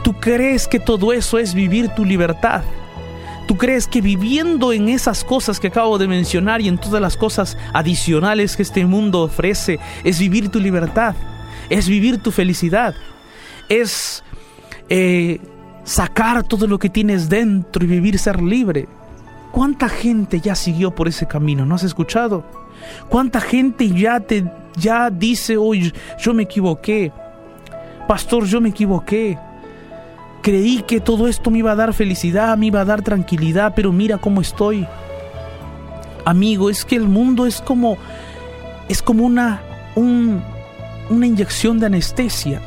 ¿Tú 0.02 0.14
crees 0.14 0.66
que 0.66 0.80
todo 0.80 1.12
eso 1.12 1.38
es 1.38 1.54
vivir 1.54 1.88
tu 1.90 2.04
libertad? 2.04 2.62
¿Tú 3.46 3.56
crees 3.56 3.86
que 3.86 4.00
viviendo 4.00 4.72
en 4.72 4.88
esas 4.88 5.22
cosas 5.22 5.60
que 5.60 5.68
acabo 5.68 5.98
de 5.98 6.08
mencionar 6.08 6.60
y 6.60 6.68
en 6.68 6.78
todas 6.78 7.00
las 7.00 7.16
cosas 7.16 7.58
adicionales 7.72 8.56
que 8.56 8.62
este 8.62 8.86
mundo 8.86 9.22
ofrece 9.22 9.78
es 10.02 10.18
vivir 10.18 10.48
tu 10.48 10.58
libertad? 10.58 11.14
¿Es 11.68 11.88
vivir 11.88 12.18
tu 12.22 12.30
felicidad? 12.30 12.94
¿Es 13.68 14.22
eh, 14.88 15.40
sacar 15.84 16.42
todo 16.44 16.66
lo 16.66 16.78
que 16.78 16.88
tienes 16.88 17.28
dentro 17.28 17.84
y 17.84 17.88
vivir 17.88 18.18
ser 18.18 18.42
libre? 18.42 18.88
¿Cuánta 19.52 19.88
gente 19.88 20.40
ya 20.40 20.54
siguió 20.54 20.94
por 20.94 21.08
ese 21.08 21.26
camino? 21.26 21.66
¿No 21.66 21.74
has 21.74 21.84
escuchado? 21.84 22.44
¿Cuánta 23.08 23.40
gente 23.40 23.88
ya 23.90 24.20
te 24.20 24.44
ya 24.76 25.10
dice, 25.10 25.56
hoy 25.56 25.92
yo 26.18 26.34
me 26.34 26.44
equivoqué. 26.44 27.12
Pastor, 28.06 28.44
yo 28.44 28.60
me 28.60 28.70
equivoqué. 28.70 29.38
Creí 30.44 30.82
que 30.82 31.00
todo 31.00 31.26
esto 31.26 31.50
me 31.50 31.60
iba 31.60 31.72
a 31.72 31.74
dar 31.74 31.94
felicidad, 31.94 32.58
me 32.58 32.66
iba 32.66 32.82
a 32.82 32.84
dar 32.84 33.00
tranquilidad, 33.00 33.72
pero 33.74 33.92
mira 33.92 34.18
cómo 34.18 34.42
estoy. 34.42 34.86
Amigo, 36.26 36.68
es 36.68 36.84
que 36.84 36.96
el 36.96 37.08
mundo 37.08 37.46
es 37.46 37.62
como 37.62 37.96
es 38.86 39.00
como 39.00 39.24
una 39.24 39.62
una 39.96 41.26
inyección 41.26 41.80
de 41.80 41.86
anestesia. 41.86 42.60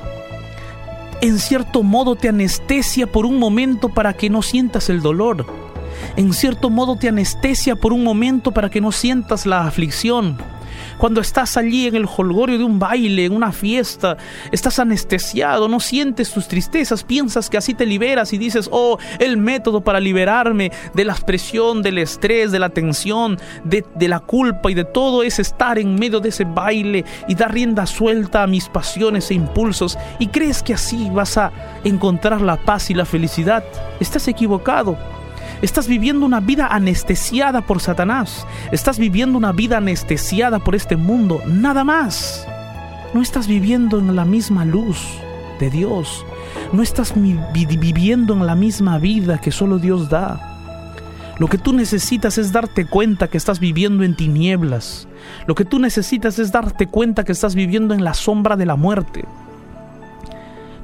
En 1.22 1.38
cierto 1.38 1.84
modo 1.84 2.16
te 2.16 2.30
anestesia 2.30 3.06
por 3.06 3.28
un 3.28 3.38
momento 3.38 3.90
para 3.90 4.14
que 4.14 4.32
no 4.32 4.42
sientas 4.42 4.90
el 4.90 5.04
dolor. 5.04 5.46
En 6.16 6.34
cierto 6.34 6.72
modo 6.72 6.96
te 6.96 7.10
anestesia 7.10 7.76
por 7.76 7.94
un 7.94 8.04
momento 8.04 8.54
para 8.54 8.72
que 8.72 8.82
no 8.82 8.92
sientas 8.92 9.46
la 9.46 9.68
aflicción 9.68 10.40
cuando 10.98 11.22
estás 11.22 11.58
allí 11.58 11.88
en 11.88 11.96
el 11.96 12.06
holgorio 12.06 12.58
de 12.58 12.64
un 12.64 12.80
baile, 12.80 13.26
en 13.26 13.34
una 13.34 13.52
fiesta, 13.52 14.18
estás 14.52 14.80
anestesiado, 14.80 15.68
no 15.68 15.80
sientes 15.80 16.32
tus 16.32 16.48
tristezas, 16.48 17.04
piensas 17.04 17.50
que 17.50 17.58
así 17.58 17.74
te 17.74 17.86
liberas 17.86 18.34
y 18.34 18.38
dices, 18.38 18.70
oh, 18.72 18.98
el 19.20 19.38
método 19.38 19.82
para 19.82 20.00
liberarme 20.00 20.72
de 20.94 21.06
la 21.06 21.16
presión, 21.16 21.82
del 21.82 21.98
estrés, 21.98 22.52
de 22.52 22.60
la 22.60 22.70
tensión, 22.70 23.38
de, 23.64 23.86
de 23.96 24.08
la 24.08 24.20
culpa 24.20 24.72
y 24.72 24.74
de 24.74 24.86
todo 24.86 25.24
es 25.24 25.40
estar 25.40 25.80
en 25.80 25.96
medio 25.96 26.20
de 26.20 26.30
ese 26.30 26.46
baile 26.46 27.06
y 27.28 27.36
dar 27.36 27.54
rienda 27.54 27.86
suelta 27.86 28.44
a 28.44 28.48
mis 28.48 28.70
pasiones 28.70 29.32
e 29.32 29.34
impulsos 29.34 29.98
y 30.20 30.28
crees 30.28 30.64
que 30.64 30.74
así 30.74 31.10
vas 31.12 31.38
a 31.38 31.52
encontrar 31.84 32.42
la 32.42 32.58
paz 32.58 32.90
y 32.90 32.94
la 32.94 33.06
felicidad. 33.06 33.64
Estás 34.00 34.28
equivocado. 34.28 35.17
Estás 35.62 35.88
viviendo 35.88 36.26
una 36.26 36.40
vida 36.40 36.68
anestesiada 36.68 37.62
por 37.62 37.82
Satanás. 37.82 38.46
Estás 38.72 39.00
viviendo 39.00 39.38
una 39.40 39.52
vida 39.54 39.78
anestesiada 39.78 40.60
por 40.60 40.76
este 40.76 40.96
mundo. 40.96 41.42
Nada 41.48 41.84
más. 41.84 42.48
No 43.14 43.22
estás 43.24 43.48
viviendo 43.48 43.98
en 43.98 44.16
la 44.16 44.24
misma 44.24 44.66
luz 44.66 45.00
de 45.60 45.72
Dios. 45.72 46.24
No 46.74 46.84
estás 46.84 47.14
viviendo 47.16 48.34
en 48.34 48.46
la 48.46 48.54
misma 48.54 49.00
vida 49.00 49.40
que 49.42 49.52
solo 49.52 49.80
Dios 49.80 50.10
da. 50.10 50.40
Lo 51.40 51.48
que 51.48 51.58
tú 51.58 51.74
necesitas 51.74 52.38
es 52.38 52.52
darte 52.52 52.86
cuenta 52.86 53.28
que 53.28 53.38
estás 53.38 53.60
viviendo 53.60 54.04
en 54.04 54.16
tinieblas. 54.16 55.08
Lo 55.48 55.56
que 55.56 55.66
tú 55.66 55.80
necesitas 55.80 56.38
es 56.38 56.52
darte 56.52 56.86
cuenta 56.86 57.24
que 57.24 57.32
estás 57.32 57.56
viviendo 57.56 57.96
en 57.96 58.04
la 58.04 58.14
sombra 58.14 58.58
de 58.58 58.66
la 58.68 58.76
muerte. 58.76 59.26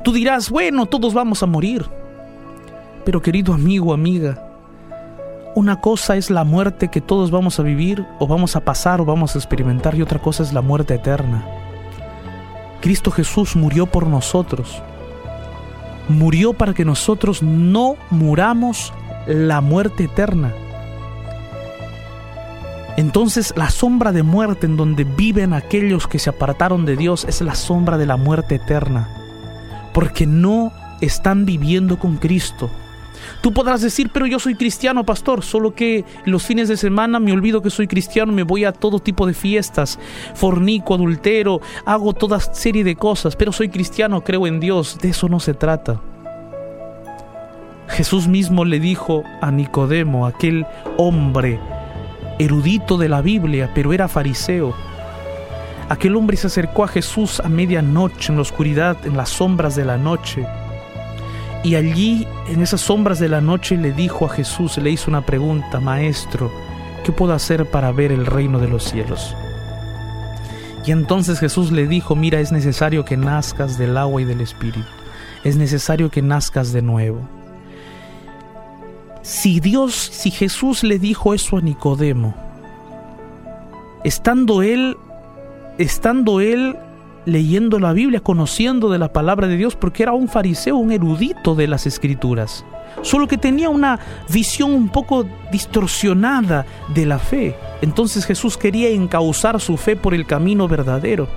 Tú 0.03 0.13
dirás, 0.13 0.49
bueno, 0.49 0.87
todos 0.87 1.13
vamos 1.13 1.43
a 1.43 1.47
morir. 1.47 1.85
Pero 3.05 3.21
querido 3.21 3.53
amigo, 3.53 3.93
amiga, 3.93 4.52
una 5.55 5.79
cosa 5.81 6.15
es 6.15 6.29
la 6.29 6.43
muerte 6.43 6.89
que 6.89 7.01
todos 7.01 7.31
vamos 7.31 7.59
a 7.59 7.63
vivir 7.63 8.05
o 8.19 8.27
vamos 8.27 8.55
a 8.55 8.61
pasar 8.61 9.01
o 9.01 9.05
vamos 9.05 9.35
a 9.35 9.39
experimentar 9.39 9.95
y 9.95 10.01
otra 10.01 10.19
cosa 10.19 10.43
es 10.43 10.53
la 10.53 10.61
muerte 10.61 10.95
eterna. 10.95 11.45
Cristo 12.81 13.11
Jesús 13.11 13.55
murió 13.55 13.85
por 13.85 14.07
nosotros. 14.07 14.81
Murió 16.09 16.53
para 16.53 16.73
que 16.73 16.85
nosotros 16.85 17.41
no 17.41 17.95
muramos 18.09 18.93
la 19.25 19.61
muerte 19.61 20.05
eterna. 20.05 20.53
Entonces 22.97 23.53
la 23.55 23.69
sombra 23.69 24.11
de 24.11 24.23
muerte 24.23 24.65
en 24.65 24.75
donde 24.75 25.03
viven 25.03 25.53
aquellos 25.53 26.07
que 26.07 26.19
se 26.19 26.29
apartaron 26.29 26.85
de 26.85 26.97
Dios 26.97 27.25
es 27.25 27.41
la 27.41 27.55
sombra 27.55 27.97
de 27.97 28.05
la 28.05 28.17
muerte 28.17 28.55
eterna. 28.55 29.09
Porque 29.93 30.25
no 30.25 30.71
están 30.99 31.45
viviendo 31.45 31.99
con 31.99 32.17
Cristo 32.17 32.69
Tú 33.41 33.51
podrás 33.51 33.81
decir, 33.81 34.09
pero 34.13 34.25
yo 34.25 34.39
soy 34.39 34.55
cristiano, 34.55 35.05
pastor, 35.05 35.43
solo 35.43 35.75
que 35.75 36.05
los 36.25 36.43
fines 36.43 36.69
de 36.69 36.77
semana 36.77 37.19
me 37.19 37.33
olvido 37.33 37.61
que 37.61 37.69
soy 37.69 37.87
cristiano, 37.87 38.31
me 38.31 38.43
voy 38.43 38.65
a 38.65 38.71
todo 38.71 38.99
tipo 38.99 39.27
de 39.27 39.33
fiestas, 39.33 39.99
fornico, 40.33 40.93
adultero, 40.93 41.61
hago 41.85 42.13
toda 42.13 42.39
serie 42.39 42.83
de 42.83 42.95
cosas, 42.95 43.35
pero 43.35 43.51
soy 43.51 43.69
cristiano, 43.69 44.21
creo 44.21 44.47
en 44.47 44.59
Dios. 44.59 44.97
De 45.01 45.09
eso 45.09 45.27
no 45.27 45.39
se 45.39 45.53
trata. 45.53 46.01
Jesús 47.89 48.27
mismo 48.27 48.65
le 48.65 48.79
dijo 48.79 49.23
a 49.41 49.51
Nicodemo, 49.51 50.25
aquel 50.25 50.65
hombre 50.97 51.59
erudito 52.39 52.97
de 52.97 53.09
la 53.09 53.21
Biblia, 53.21 53.71
pero 53.75 53.93
era 53.93 54.07
fariseo. 54.07 54.73
Aquel 55.89 56.15
hombre 56.15 56.37
se 56.37 56.47
acercó 56.47 56.85
a 56.85 56.87
Jesús 56.87 57.39
a 57.41 57.49
medianoche, 57.49 58.31
en 58.31 58.37
la 58.37 58.41
oscuridad, 58.41 58.97
en 59.05 59.17
las 59.17 59.29
sombras 59.29 59.75
de 59.75 59.85
la 59.85 59.97
noche 59.97 60.47
y 61.63 61.75
allí, 61.75 62.27
en 62.47 62.61
esas 62.61 62.81
sombras 62.81 63.19
de 63.19 63.29
la 63.29 63.39
noche, 63.39 63.77
le 63.77 63.93
dijo 63.93 64.25
a 64.25 64.29
Jesús, 64.29 64.77
le 64.77 64.91
hizo 64.91 65.09
una 65.09 65.25
pregunta, 65.25 65.79
Maestro, 65.79 66.51
¿qué 67.05 67.13
puedo 67.13 67.33
hacer 67.33 67.65
para 67.65 67.91
ver 67.93 68.11
el 68.11 68.25
reino 68.25 68.59
de 68.59 68.67
los 68.67 68.83
cielos? 68.83 69.33
Y 70.85 70.91
entonces 70.91 71.39
Jesús 71.39 71.71
le 71.71 71.87
dijo, 71.87 72.17
mira, 72.17 72.41
es 72.41 72.51
necesario 72.51 73.05
que 73.05 73.15
nazcas 73.15 73.77
del 73.77 73.97
agua 73.97 74.21
y 74.21 74.25
del 74.25 74.41
Espíritu. 74.41 74.85
Es 75.45 75.55
necesario 75.55 76.11
que 76.11 76.21
nazcas 76.21 76.73
de 76.73 76.81
nuevo. 76.81 77.21
Si 79.21 79.61
Dios, 79.61 79.93
si 79.93 80.31
Jesús 80.31 80.83
le 80.83 80.99
dijo 80.99 81.33
eso 81.33 81.55
a 81.55 81.61
Nicodemo, 81.61 82.35
estando 84.03 84.61
él, 84.61 84.97
estando 85.77 86.41
él 86.41 86.75
leyendo 87.25 87.79
la 87.79 87.93
Biblia, 87.93 88.19
conociendo 88.19 88.89
de 88.89 88.99
la 88.99 89.13
palabra 89.13 89.47
de 89.47 89.57
Dios, 89.57 89.75
porque 89.75 90.03
era 90.03 90.13
un 90.13 90.27
fariseo, 90.27 90.77
un 90.77 90.91
erudito 90.91 91.55
de 91.55 91.67
las 91.67 91.85
escrituras, 91.85 92.65
solo 93.01 93.27
que 93.27 93.37
tenía 93.37 93.69
una 93.69 93.99
visión 94.29 94.73
un 94.73 94.89
poco 94.89 95.25
distorsionada 95.51 96.65
de 96.93 97.05
la 97.05 97.19
fe. 97.19 97.55
Entonces 97.81 98.25
Jesús 98.25 98.57
quería 98.57 98.89
encauzar 98.89 99.59
su 99.59 99.77
fe 99.77 99.95
por 99.95 100.13
el 100.13 100.25
camino 100.25 100.67
verdadero. 100.67 101.27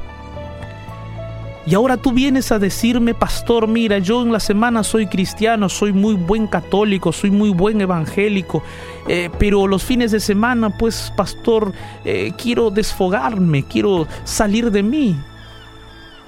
Y 1.68 1.74
ahora 1.74 1.96
tú 1.96 2.12
vienes 2.12 2.52
a 2.52 2.60
decirme, 2.60 3.12
pastor, 3.12 3.66
mira, 3.66 3.98
yo 3.98 4.22
en 4.22 4.30
la 4.30 4.38
semana 4.38 4.84
soy 4.84 5.08
cristiano, 5.08 5.68
soy 5.68 5.92
muy 5.92 6.14
buen 6.14 6.46
católico, 6.46 7.10
soy 7.10 7.32
muy 7.32 7.50
buen 7.50 7.80
evangélico, 7.80 8.62
eh, 9.08 9.30
pero 9.36 9.66
los 9.66 9.82
fines 9.82 10.12
de 10.12 10.20
semana, 10.20 10.70
pues, 10.70 11.12
pastor, 11.16 11.72
eh, 12.04 12.32
quiero 12.40 12.70
desfogarme, 12.70 13.64
quiero 13.64 14.06
salir 14.22 14.70
de 14.70 14.84
mí. 14.84 15.16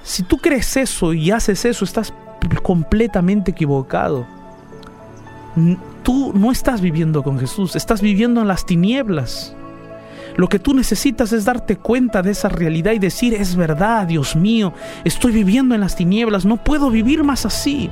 Si 0.03 0.23
tú 0.23 0.37
crees 0.37 0.75
eso 0.77 1.13
y 1.13 1.31
haces 1.31 1.65
eso, 1.65 1.85
estás 1.85 2.13
completamente 2.63 3.51
equivocado. 3.51 4.25
Tú 6.03 6.31
no 6.33 6.51
estás 6.51 6.81
viviendo 6.81 7.23
con 7.23 7.39
Jesús, 7.39 7.75
estás 7.75 8.01
viviendo 8.01 8.41
en 8.41 8.47
las 8.47 8.65
tinieblas. 8.65 9.55
Lo 10.37 10.47
que 10.47 10.59
tú 10.59 10.73
necesitas 10.73 11.33
es 11.33 11.43
darte 11.43 11.75
cuenta 11.75 12.21
de 12.21 12.31
esa 12.31 12.47
realidad 12.47 12.93
y 12.93 12.99
decir, 12.99 13.33
es 13.33 13.55
verdad, 13.55 14.07
Dios 14.07 14.35
mío, 14.35 14.73
estoy 15.03 15.33
viviendo 15.33 15.75
en 15.75 15.81
las 15.81 15.95
tinieblas, 15.95 16.45
no 16.45 16.57
puedo 16.57 16.89
vivir 16.89 17.23
más 17.23 17.45
así. 17.45 17.89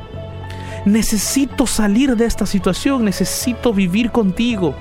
Necesito 0.85 1.67
salir 1.67 2.15
de 2.15 2.25
esta 2.25 2.45
situación, 2.45 3.03
necesito 3.03 3.73
vivir 3.73 4.11
contigo. 4.11 4.73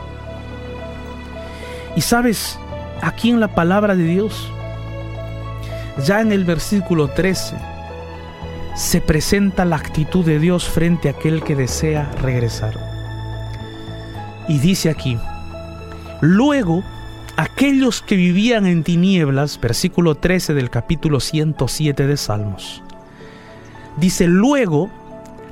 Y 1.97 2.03
sabes, 2.03 2.59
aquí 3.03 3.31
en 3.31 3.41
la 3.41 3.49
palabra 3.49 3.97
de 3.97 4.05
Dios, 4.05 4.49
ya 6.05 6.21
en 6.21 6.33
el 6.33 6.45
versículo 6.45 7.09
13, 7.09 7.57
se 8.75 9.01
presenta 9.01 9.65
la 9.65 9.77
actitud 9.77 10.25
de 10.25 10.39
Dios 10.39 10.69
frente 10.69 11.09
a 11.09 11.13
aquel 11.13 11.43
que 11.43 11.57
desea 11.57 12.11
regresar. 12.21 12.75
Y 14.49 14.59
dice 14.59 14.91
aquí, 14.91 15.19
luego 16.21 16.85
aquellos 17.37 18.03
que 18.03 18.17
vivían 18.17 18.67
en 18.67 18.85
tinieblas, 18.85 19.59
versículo 19.61 20.15
13 20.15 20.55
del 20.55 20.71
capítulo 20.71 21.21
107 21.21 22.07
de 22.07 22.17
Salmos, 22.17 22.83
dice, 23.97 24.27
luego 24.27 24.91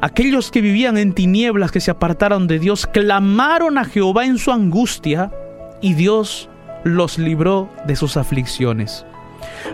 aquellos 0.02 0.50
que 0.50 0.60
vivían 0.60 0.98
en 0.98 1.14
tinieblas, 1.14 1.72
que 1.72 1.80
se 1.80 1.90
apartaron 1.90 2.46
de 2.46 2.58
Dios, 2.58 2.86
clamaron 2.86 3.78
a 3.78 3.86
Jehová 3.86 4.26
en 4.26 4.36
su 4.36 4.52
angustia 4.52 5.32
y 5.80 5.94
Dios 5.94 6.50
los 6.84 7.18
libró 7.18 7.70
de 7.86 7.96
sus 7.96 8.18
aflicciones 8.18 9.06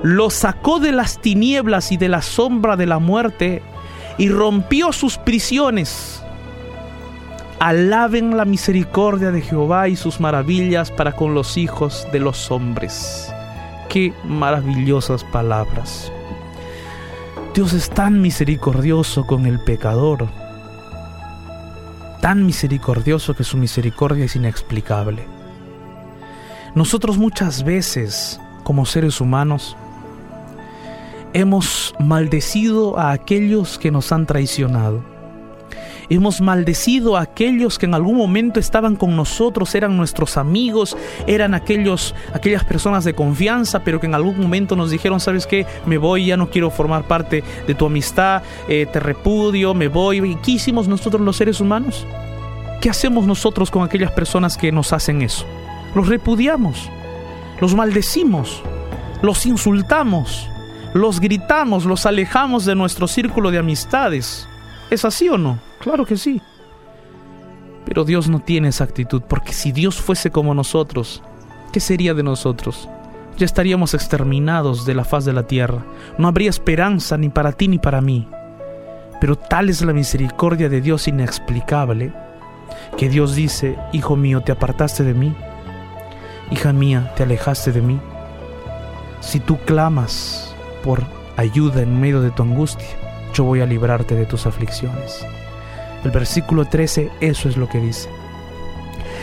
los 0.02 0.34
sacó 0.34 0.80
de 0.80 0.92
las 0.92 1.20
tinieblas 1.20 1.92
y 1.92 1.96
de 1.96 2.08
la 2.08 2.22
sombra 2.22 2.76
de 2.76 2.86
la 2.86 2.98
muerte 2.98 3.62
y 4.18 4.28
rompió 4.28 4.92
sus 4.92 5.18
prisiones. 5.18 6.22
Alaben 7.58 8.36
la 8.36 8.44
misericordia 8.44 9.30
de 9.30 9.42
Jehová 9.42 9.88
y 9.88 9.96
sus 9.96 10.20
maravillas 10.20 10.90
para 10.90 11.12
con 11.12 11.34
los 11.34 11.56
hijos 11.56 12.06
de 12.12 12.20
los 12.20 12.50
hombres. 12.50 13.32
Qué 13.88 14.14
maravillosas 14.24 15.24
palabras. 15.24 16.10
Dios 17.54 17.72
es 17.72 17.90
tan 17.90 18.20
misericordioso 18.20 19.26
con 19.26 19.44
el 19.44 19.58
pecador, 19.58 20.28
tan 22.20 22.46
misericordioso 22.46 23.34
que 23.34 23.44
su 23.44 23.56
misericordia 23.56 24.26
es 24.26 24.36
inexplicable. 24.36 25.26
Nosotros 26.74 27.18
muchas 27.18 27.64
veces 27.64 28.40
como 28.62 28.86
seres 28.86 29.20
humanos, 29.20 29.76
hemos 31.32 31.94
maldecido 31.98 32.98
a 32.98 33.12
aquellos 33.12 33.78
que 33.78 33.90
nos 33.90 34.12
han 34.12 34.26
traicionado. 34.26 35.02
Hemos 36.08 36.40
maldecido 36.40 37.16
a 37.16 37.20
aquellos 37.20 37.78
que 37.78 37.86
en 37.86 37.94
algún 37.94 38.16
momento 38.16 38.58
estaban 38.58 38.96
con 38.96 39.14
nosotros, 39.14 39.72
eran 39.76 39.96
nuestros 39.96 40.36
amigos, 40.36 40.96
eran 41.28 41.54
aquellos, 41.54 42.16
aquellas 42.34 42.64
personas 42.64 43.04
de 43.04 43.14
confianza, 43.14 43.84
pero 43.84 44.00
que 44.00 44.08
en 44.08 44.16
algún 44.16 44.36
momento 44.36 44.74
nos 44.74 44.90
dijeron, 44.90 45.20
¿sabes 45.20 45.46
qué? 45.46 45.66
Me 45.86 45.98
voy, 45.98 46.26
ya 46.26 46.36
no 46.36 46.50
quiero 46.50 46.68
formar 46.70 47.04
parte 47.04 47.44
de 47.64 47.74
tu 47.76 47.86
amistad, 47.86 48.42
eh, 48.68 48.86
te 48.92 48.98
repudio, 48.98 49.72
me 49.72 49.86
voy. 49.86 50.36
qué 50.42 50.50
hicimos 50.50 50.88
nosotros 50.88 51.22
los 51.22 51.36
seres 51.36 51.60
humanos? 51.60 52.04
¿Qué 52.80 52.90
hacemos 52.90 53.24
nosotros 53.24 53.70
con 53.70 53.84
aquellas 53.84 54.10
personas 54.10 54.56
que 54.56 54.72
nos 54.72 54.92
hacen 54.92 55.22
eso? 55.22 55.46
Los 55.94 56.08
repudiamos 56.08 56.90
los 57.60 57.74
maldecimos, 57.74 58.62
los 59.22 59.44
insultamos, 59.46 60.48
los 60.94 61.20
gritamos, 61.20 61.84
los 61.84 62.06
alejamos 62.06 62.64
de 62.64 62.74
nuestro 62.74 63.06
círculo 63.06 63.50
de 63.50 63.58
amistades. 63.58 64.48
¿Es 64.90 65.04
así 65.04 65.28
o 65.28 65.38
no? 65.38 65.58
Claro 65.80 66.04
que 66.04 66.16
sí. 66.16 66.40
Pero 67.84 68.04
Dios 68.04 68.28
no 68.28 68.40
tiene 68.40 68.68
esa 68.68 68.84
actitud, 68.84 69.22
porque 69.22 69.52
si 69.52 69.72
Dios 69.72 70.00
fuese 70.00 70.30
como 70.30 70.54
nosotros, 70.54 71.22
¿qué 71.72 71.80
sería 71.80 72.14
de 72.14 72.22
nosotros? 72.22 72.88
Ya 73.36 73.46
estaríamos 73.46 73.94
exterminados 73.94 74.84
de 74.84 74.94
la 74.94 75.04
faz 75.04 75.24
de 75.24 75.32
la 75.32 75.46
tierra. 75.46 75.84
No 76.18 76.28
habría 76.28 76.50
esperanza 76.50 77.16
ni 77.16 77.28
para 77.28 77.52
ti 77.52 77.68
ni 77.68 77.78
para 77.78 78.00
mí. 78.00 78.28
Pero 79.20 79.36
tal 79.36 79.68
es 79.68 79.82
la 79.82 79.92
misericordia 79.92 80.68
de 80.68 80.80
Dios 80.80 81.08
inexplicable, 81.08 82.12
que 82.96 83.08
Dios 83.08 83.34
dice, 83.34 83.78
Hijo 83.92 84.16
mío, 84.16 84.42
te 84.42 84.52
apartaste 84.52 85.04
de 85.04 85.14
mí, 85.14 85.34
Hija 86.50 86.72
mía, 86.72 87.12
te 87.16 87.22
alejaste 87.22 87.72
de 87.72 87.80
mí. 87.80 88.00
Si 89.20 89.38
tú 89.38 89.58
clamas 89.66 90.54
por 90.82 91.04
ayuda 91.36 91.82
en 91.82 92.00
medio 92.00 92.20
de 92.20 92.30
tu 92.30 92.42
angustia, 92.42 92.86
yo 93.34 93.44
voy 93.44 93.60
a 93.60 93.66
librarte 93.66 94.14
de 94.14 94.26
tus 94.26 94.46
aflicciones. 94.46 95.24
El 96.04 96.10
versículo 96.10 96.64
13, 96.64 97.10
eso 97.20 97.48
es 97.48 97.56
lo 97.56 97.68
que 97.68 97.78
dice. 97.78 98.08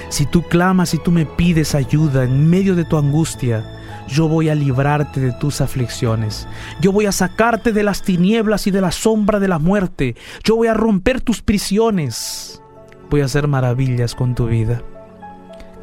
Si 0.10 0.26
tú 0.26 0.44
clamas 0.44 0.94
y 0.94 1.00
tú 1.00 1.12
me 1.12 1.26
pides 1.26 1.76
ayuda 1.76 2.24
en 2.24 2.50
medio 2.50 2.76
de 2.76 2.86
tu 2.86 2.98
angustia, 2.98 3.66
yo 4.08 4.30
voy 4.30 4.48
a 4.48 4.56
librarte 4.56 5.20
de 5.20 5.34
tus 5.34 5.60
aflicciones. 5.60 6.48
Yo 6.80 6.94
voy 6.94 7.08
a 7.08 7.12
sacarte 7.12 7.74
de 7.74 7.84
las 7.84 8.04
tinieblas 8.04 8.68
y 8.68 8.72
de 8.72 8.80
la 8.80 8.92
sombra 8.92 9.40
de 9.40 9.50
la 9.50 9.60
muerte. 9.60 10.16
Yo 10.44 10.56
voy 10.56 10.68
a 10.68 10.74
romper 10.74 11.20
tus 11.20 11.42
prisiones. 11.42 12.62
Voy 13.10 13.22
a 13.22 13.26
hacer 13.26 13.48
maravillas 13.48 14.16
con 14.16 14.34
tu 14.34 14.48
vida. 14.48 14.82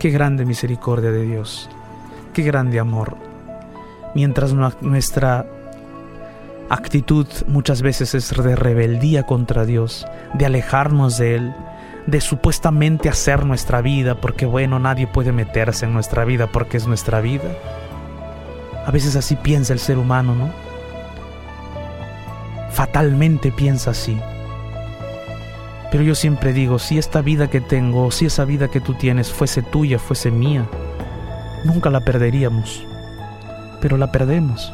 Qué 0.05 0.11
grande 0.11 0.45
misericordia 0.45 1.11
de 1.11 1.23
Dios, 1.23 1.71
qué 2.35 2.43
grande 2.43 2.79
amor. 2.79 3.17
Mientras 4.15 4.53
nuestra 4.53 5.47
actitud 6.69 7.27
muchas 7.47 7.81
veces 7.81 8.15
es 8.15 8.29
de 8.37 8.55
rebeldía 8.55 9.23
contra 9.23 9.65
Dios, 9.65 10.07
de 10.35 10.45
alejarnos 10.45 11.17
de 11.17 11.37
Él, 11.37 11.55
de 12.07 12.21
supuestamente 12.21 13.09
hacer 13.09 13.47
nuestra 13.47 13.81
vida, 13.81 14.21
porque 14.21 14.45
bueno, 14.45 14.79
nadie 14.79 15.07
puede 15.07 15.33
meterse 15.33 15.87
en 15.87 15.95
nuestra 15.95 16.27
vida 16.27 16.49
porque 16.49 16.77
es 16.77 16.87
nuestra 16.87 17.23
vida. 17.23 17.57
A 18.85 18.91
veces 18.91 19.17
así 19.17 19.37
piensa 19.37 19.73
el 19.73 19.79
ser 19.79 19.97
humano, 19.97 20.35
¿no? 20.35 20.51
Fatalmente 22.73 23.51
piensa 23.53 23.93
así. 23.93 24.21
Pero 25.95 26.03
yo 26.03 26.17
siempre 26.17 26.53
digo, 26.53 26.81
si 26.81 26.99
esta 26.99 27.23
vida 27.23 27.49
que 27.49 27.61
tengo, 27.61 28.11
si 28.11 28.27
esa 28.27 28.45
vida 28.45 28.67
que 28.67 28.81
tú 28.81 28.95
tienes 28.95 29.31
fuese 29.31 29.63
tuya, 29.63 30.01
fuese 30.01 30.33
mía, 30.33 30.67
nunca 31.65 31.89
la 31.89 32.01
perderíamos. 32.01 32.85
Pero 33.81 33.97
la 33.97 34.11
perdemos. 34.11 34.73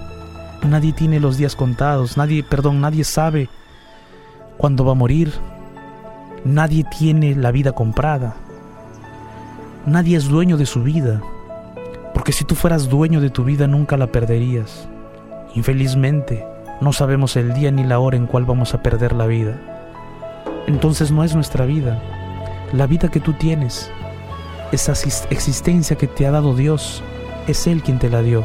Nadie 0.66 0.94
tiene 0.94 1.20
los 1.20 1.37
días 1.37 1.56
contados, 1.56 2.16
nadie, 2.16 2.42
perdón, 2.42 2.80
nadie 2.80 3.04
sabe 3.04 3.50
cuándo 4.56 4.83
va 4.87 4.92
a 4.92 4.94
morir. 4.94 5.35
Nadie 6.46 6.87
tiene 6.98 7.35
la 7.35 7.50
vida 7.50 7.72
comprada. 7.72 8.37
Nadie 9.85 10.16
es 10.16 10.26
dueño 10.26 10.56
de 10.56 10.64
su 10.64 10.83
vida. 10.83 11.20
Porque 12.14 12.33
si 12.33 12.46
tú 12.46 12.54
fueras 12.54 12.88
dueño 12.88 13.20
de 13.20 13.28
tu 13.28 13.44
vida 13.44 13.66
nunca 13.66 13.98
la 13.98 14.06
perderías. 14.06 14.88
Infelizmente, 15.54 16.46
no 16.80 16.94
sabemos 16.94 17.37
el 17.37 17.52
día 17.52 17.70
ni 17.70 17.85
la 17.85 17.98
hora 17.98 18.16
en 18.16 18.26
cual 18.26 18.46
vamos 18.46 18.72
a 18.72 18.83
perder 18.83 19.12
la 19.12 19.26
vida 19.26 19.79
entonces 20.66 21.10
no 21.10 21.24
es 21.24 21.34
nuestra 21.34 21.64
vida. 21.66 22.00
La 22.72 22.86
vida 22.86 23.08
que 23.08 23.20
tú 23.20 23.32
tienes, 23.32 23.90
esa 24.72 24.92
existencia 25.30 25.96
que 25.96 26.06
te 26.06 26.26
ha 26.26 26.30
dado 26.30 26.54
Dios, 26.54 27.02
es 27.46 27.66
Él 27.66 27.82
quien 27.82 27.98
te 27.98 28.08
la 28.08 28.22
dio. 28.22 28.44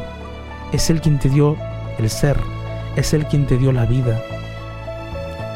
Es 0.72 0.90
Él 0.90 1.00
quien 1.00 1.18
te 1.18 1.28
dio 1.28 1.56
el 1.98 2.10
ser. 2.10 2.36
Es 2.96 3.12
Él 3.12 3.26
quien 3.26 3.46
te 3.46 3.56
dio 3.56 3.72
la 3.72 3.86
vida. 3.86 4.20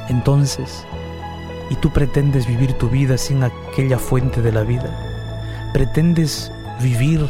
Entonces, 0.08 0.84
y 1.70 1.76
tú 1.76 1.92
pretendes 1.92 2.46
vivir 2.46 2.72
tu 2.74 2.88
vida 2.88 3.16
sin 3.16 3.42
aquella 3.42 3.98
fuente 3.98 4.42
de 4.42 4.52
la 4.52 4.62
vida. 4.62 4.90
Pretendes 5.72 6.52
vivir 6.80 7.28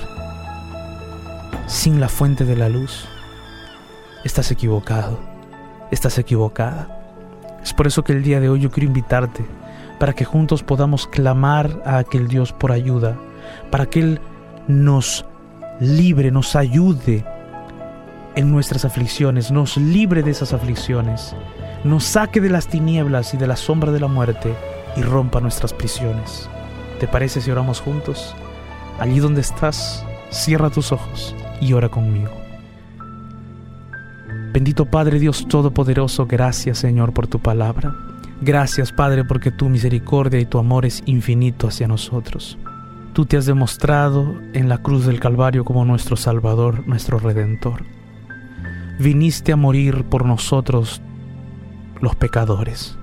sin 1.67 2.01
la 2.01 2.09
fuente 2.09 2.45
de 2.45 2.57
la 2.57 2.69
luz. 2.69 3.07
Estás 4.25 4.51
equivocado. 4.51 5.21
Estás 5.91 6.19
equivocada. 6.19 7.00
Es 7.63 7.73
por 7.75 7.87
eso 7.87 8.03
que 8.05 8.13
el 8.13 8.23
día 8.23 8.41
de 8.41 8.49
hoy 8.49 8.61
yo 8.61 8.71
quiero 8.71 8.89
invitarte 8.89 9.45
para 9.99 10.15
que 10.15 10.25
juntos 10.25 10.63
podamos 10.63 11.07
clamar 11.07 11.83
a 11.85 11.99
aquel 11.99 12.29
Dios 12.29 12.53
por 12.53 12.73
ayuda, 12.73 13.19
para 13.71 13.87
que 13.87 14.01
Él 14.01 14.21
nos 14.67 15.27
libre, 15.79 16.31
nos 16.31 16.57
ayude 16.57 17.25
en 18.35 18.51
nuestras 18.51 18.85
aflicciones, 18.85 19.51
nos 19.51 19.77
libre 19.77 20.23
de 20.23 20.31
esas 20.31 20.53
aflicciones, 20.53 21.35
nos 21.85 22.05
saque 22.05 22.41
de 22.41 22.51
las 22.51 22.69
tinieblas 22.69 23.35
y 23.35 23.37
de 23.37 23.47
la 23.47 23.57
sombra 23.57 23.93
de 23.93 24.01
la 24.01 24.09
muerte 24.09 24.55
y 24.97 25.03
rompa 25.03 25.41
nuestras 25.41 25.75
prisiones. 25.75 26.49
¿Te 26.99 27.09
parece 27.09 27.41
si 27.41 27.51
oramos 27.51 27.81
juntos? 27.81 28.35
Allí 28.99 29.21
donde 29.21 29.41
estás, 29.41 30.05
cierra 30.31 30.71
tus 30.71 30.93
ojos 30.93 31.35
y 31.61 31.73
ora 31.73 31.89
conmigo. 31.89 32.50
Bendito 34.53 34.85
Padre 34.87 35.21
Dios 35.21 35.47
Todopoderoso, 35.47 36.27
gracias 36.27 36.79
Señor 36.79 37.13
por 37.13 37.29
tu 37.29 37.39
palabra. 37.39 37.95
Gracias 38.41 38.91
Padre 38.91 39.25
porque 39.25 39.53
tu 39.53 39.69
misericordia 39.69 40.41
y 40.41 40.45
tu 40.45 40.59
amor 40.59 40.87
es 40.87 41.05
infinito 41.07 41.69
hacia 41.69 41.87
nosotros. 41.87 42.59
Tú 43.13 43.27
te 43.27 43.37
has 43.37 43.47
demostrado 43.47 44.35
en 44.53 44.69
la 44.69 44.79
cruz 44.79 45.07
del 45.07 45.21
Calvario 45.21 45.65
como 45.65 45.85
nuestro 45.85 46.17
Salvador, 46.17 46.85
nuestro 46.89 47.21
Redentor. 47.21 47.85
Viniste 48.99 49.53
a 49.53 49.57
morir 49.57 50.03
por 50.05 50.25
nosotros 50.25 51.01
los 52.01 52.17
pecadores. 52.17 52.99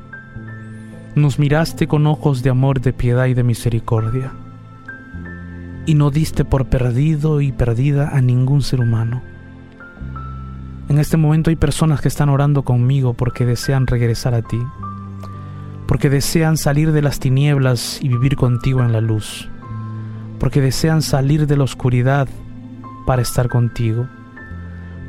Nos 1.16 1.40
miraste 1.40 1.88
con 1.88 2.08
ojos 2.08 2.44
de 2.44 2.50
amor, 2.50 2.82
de 2.82 2.92
piedad 2.92 3.26
y 3.28 3.34
de 3.34 3.44
misericordia. 3.44 4.34
y 5.86 5.94
no 5.94 6.12
diste 6.12 6.44
por 6.44 6.66
perdido 6.66 7.40
y 7.40 7.54
perdida 7.54 8.10
a 8.10 8.20
ningún 8.20 8.62
ser 8.62 8.82
humano. 8.82 9.22
En 10.90 11.00
este 11.00 11.18
momento 11.18 11.50
hay 11.50 11.58
personas 11.58 12.00
que 12.00 12.08
están 12.08 12.30
orando 12.30 12.64
conmigo 12.64 13.14
porque 13.14 13.46
desean 13.46 13.88
regresar 13.88 14.34
a 14.34 14.42
ti, 14.42 14.60
porque 15.86 16.10
desean 16.10 16.56
salir 16.56 16.94
de 16.94 17.02
las 17.02 17.20
tinieblas 17.20 18.00
y 18.02 18.08
vivir 18.08 18.38
contigo 18.38 18.82
en 18.82 18.94
la 18.94 19.02
luz, 19.02 19.50
porque 20.40 20.62
desean 20.62 21.02
salir 21.02 21.46
de 21.46 21.58
la 21.58 21.66
oscuridad 21.66 22.30
para 23.06 23.22
estar 23.22 23.50
contigo, 23.50 24.08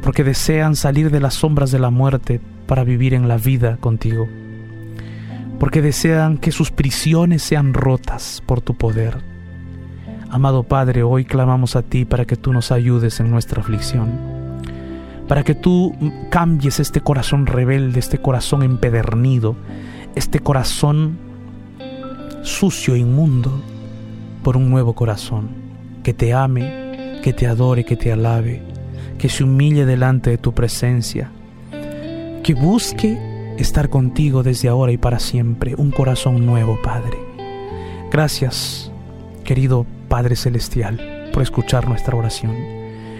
porque 0.02 0.24
desean 0.24 0.74
salir 0.74 1.12
de 1.12 1.20
las 1.20 1.34
sombras 1.34 1.70
de 1.70 1.78
la 1.78 1.90
muerte 1.90 2.40
para 2.66 2.82
vivir 2.82 3.14
en 3.14 3.28
la 3.28 3.36
vida 3.36 3.76
contigo, 3.76 4.28
porque 5.60 5.80
desean 5.80 6.38
que 6.38 6.50
sus 6.50 6.72
prisiones 6.72 7.44
sean 7.44 7.72
rotas 7.72 8.42
por 8.46 8.60
tu 8.60 8.74
poder. 8.74 9.18
Amado 10.28 10.64
Padre, 10.64 11.04
hoy 11.04 11.24
clamamos 11.24 11.76
a 11.76 11.82
ti 11.82 12.04
para 12.04 12.24
que 12.24 12.36
tú 12.36 12.52
nos 12.52 12.72
ayudes 12.72 13.20
en 13.20 13.30
nuestra 13.30 13.62
aflicción, 13.62 14.37
para 15.28 15.44
que 15.44 15.54
tú 15.54 15.94
cambies 16.30 16.80
este 16.80 17.02
corazón 17.02 17.46
rebelde, 17.46 18.00
este 18.00 18.18
corazón 18.18 18.62
empedernido, 18.62 19.54
este 20.14 20.40
corazón 20.40 21.18
sucio, 22.42 22.96
inmundo, 22.96 23.52
por 24.42 24.56
un 24.56 24.70
nuevo 24.70 24.94
corazón, 24.94 25.50
que 26.02 26.14
te 26.14 26.32
ame, 26.32 27.20
que 27.22 27.34
te 27.34 27.46
adore, 27.46 27.84
que 27.84 27.96
te 27.96 28.10
alabe, 28.10 28.62
que 29.18 29.28
se 29.28 29.44
humille 29.44 29.84
delante 29.84 30.30
de 30.30 30.38
tu 30.38 30.54
presencia, 30.54 31.30
que 32.42 32.54
busque 32.54 33.18
estar 33.58 33.90
contigo 33.90 34.42
desde 34.42 34.68
ahora 34.68 34.92
y 34.92 34.96
para 34.96 35.18
siempre, 35.18 35.74
un 35.76 35.90
corazón 35.90 36.46
nuevo, 36.46 36.78
Padre. 36.82 37.18
Gracias, 38.10 38.90
querido 39.44 39.84
Padre 40.08 40.36
Celestial, 40.36 41.28
por 41.34 41.42
escuchar 41.42 41.86
nuestra 41.86 42.16
oración. 42.16 42.77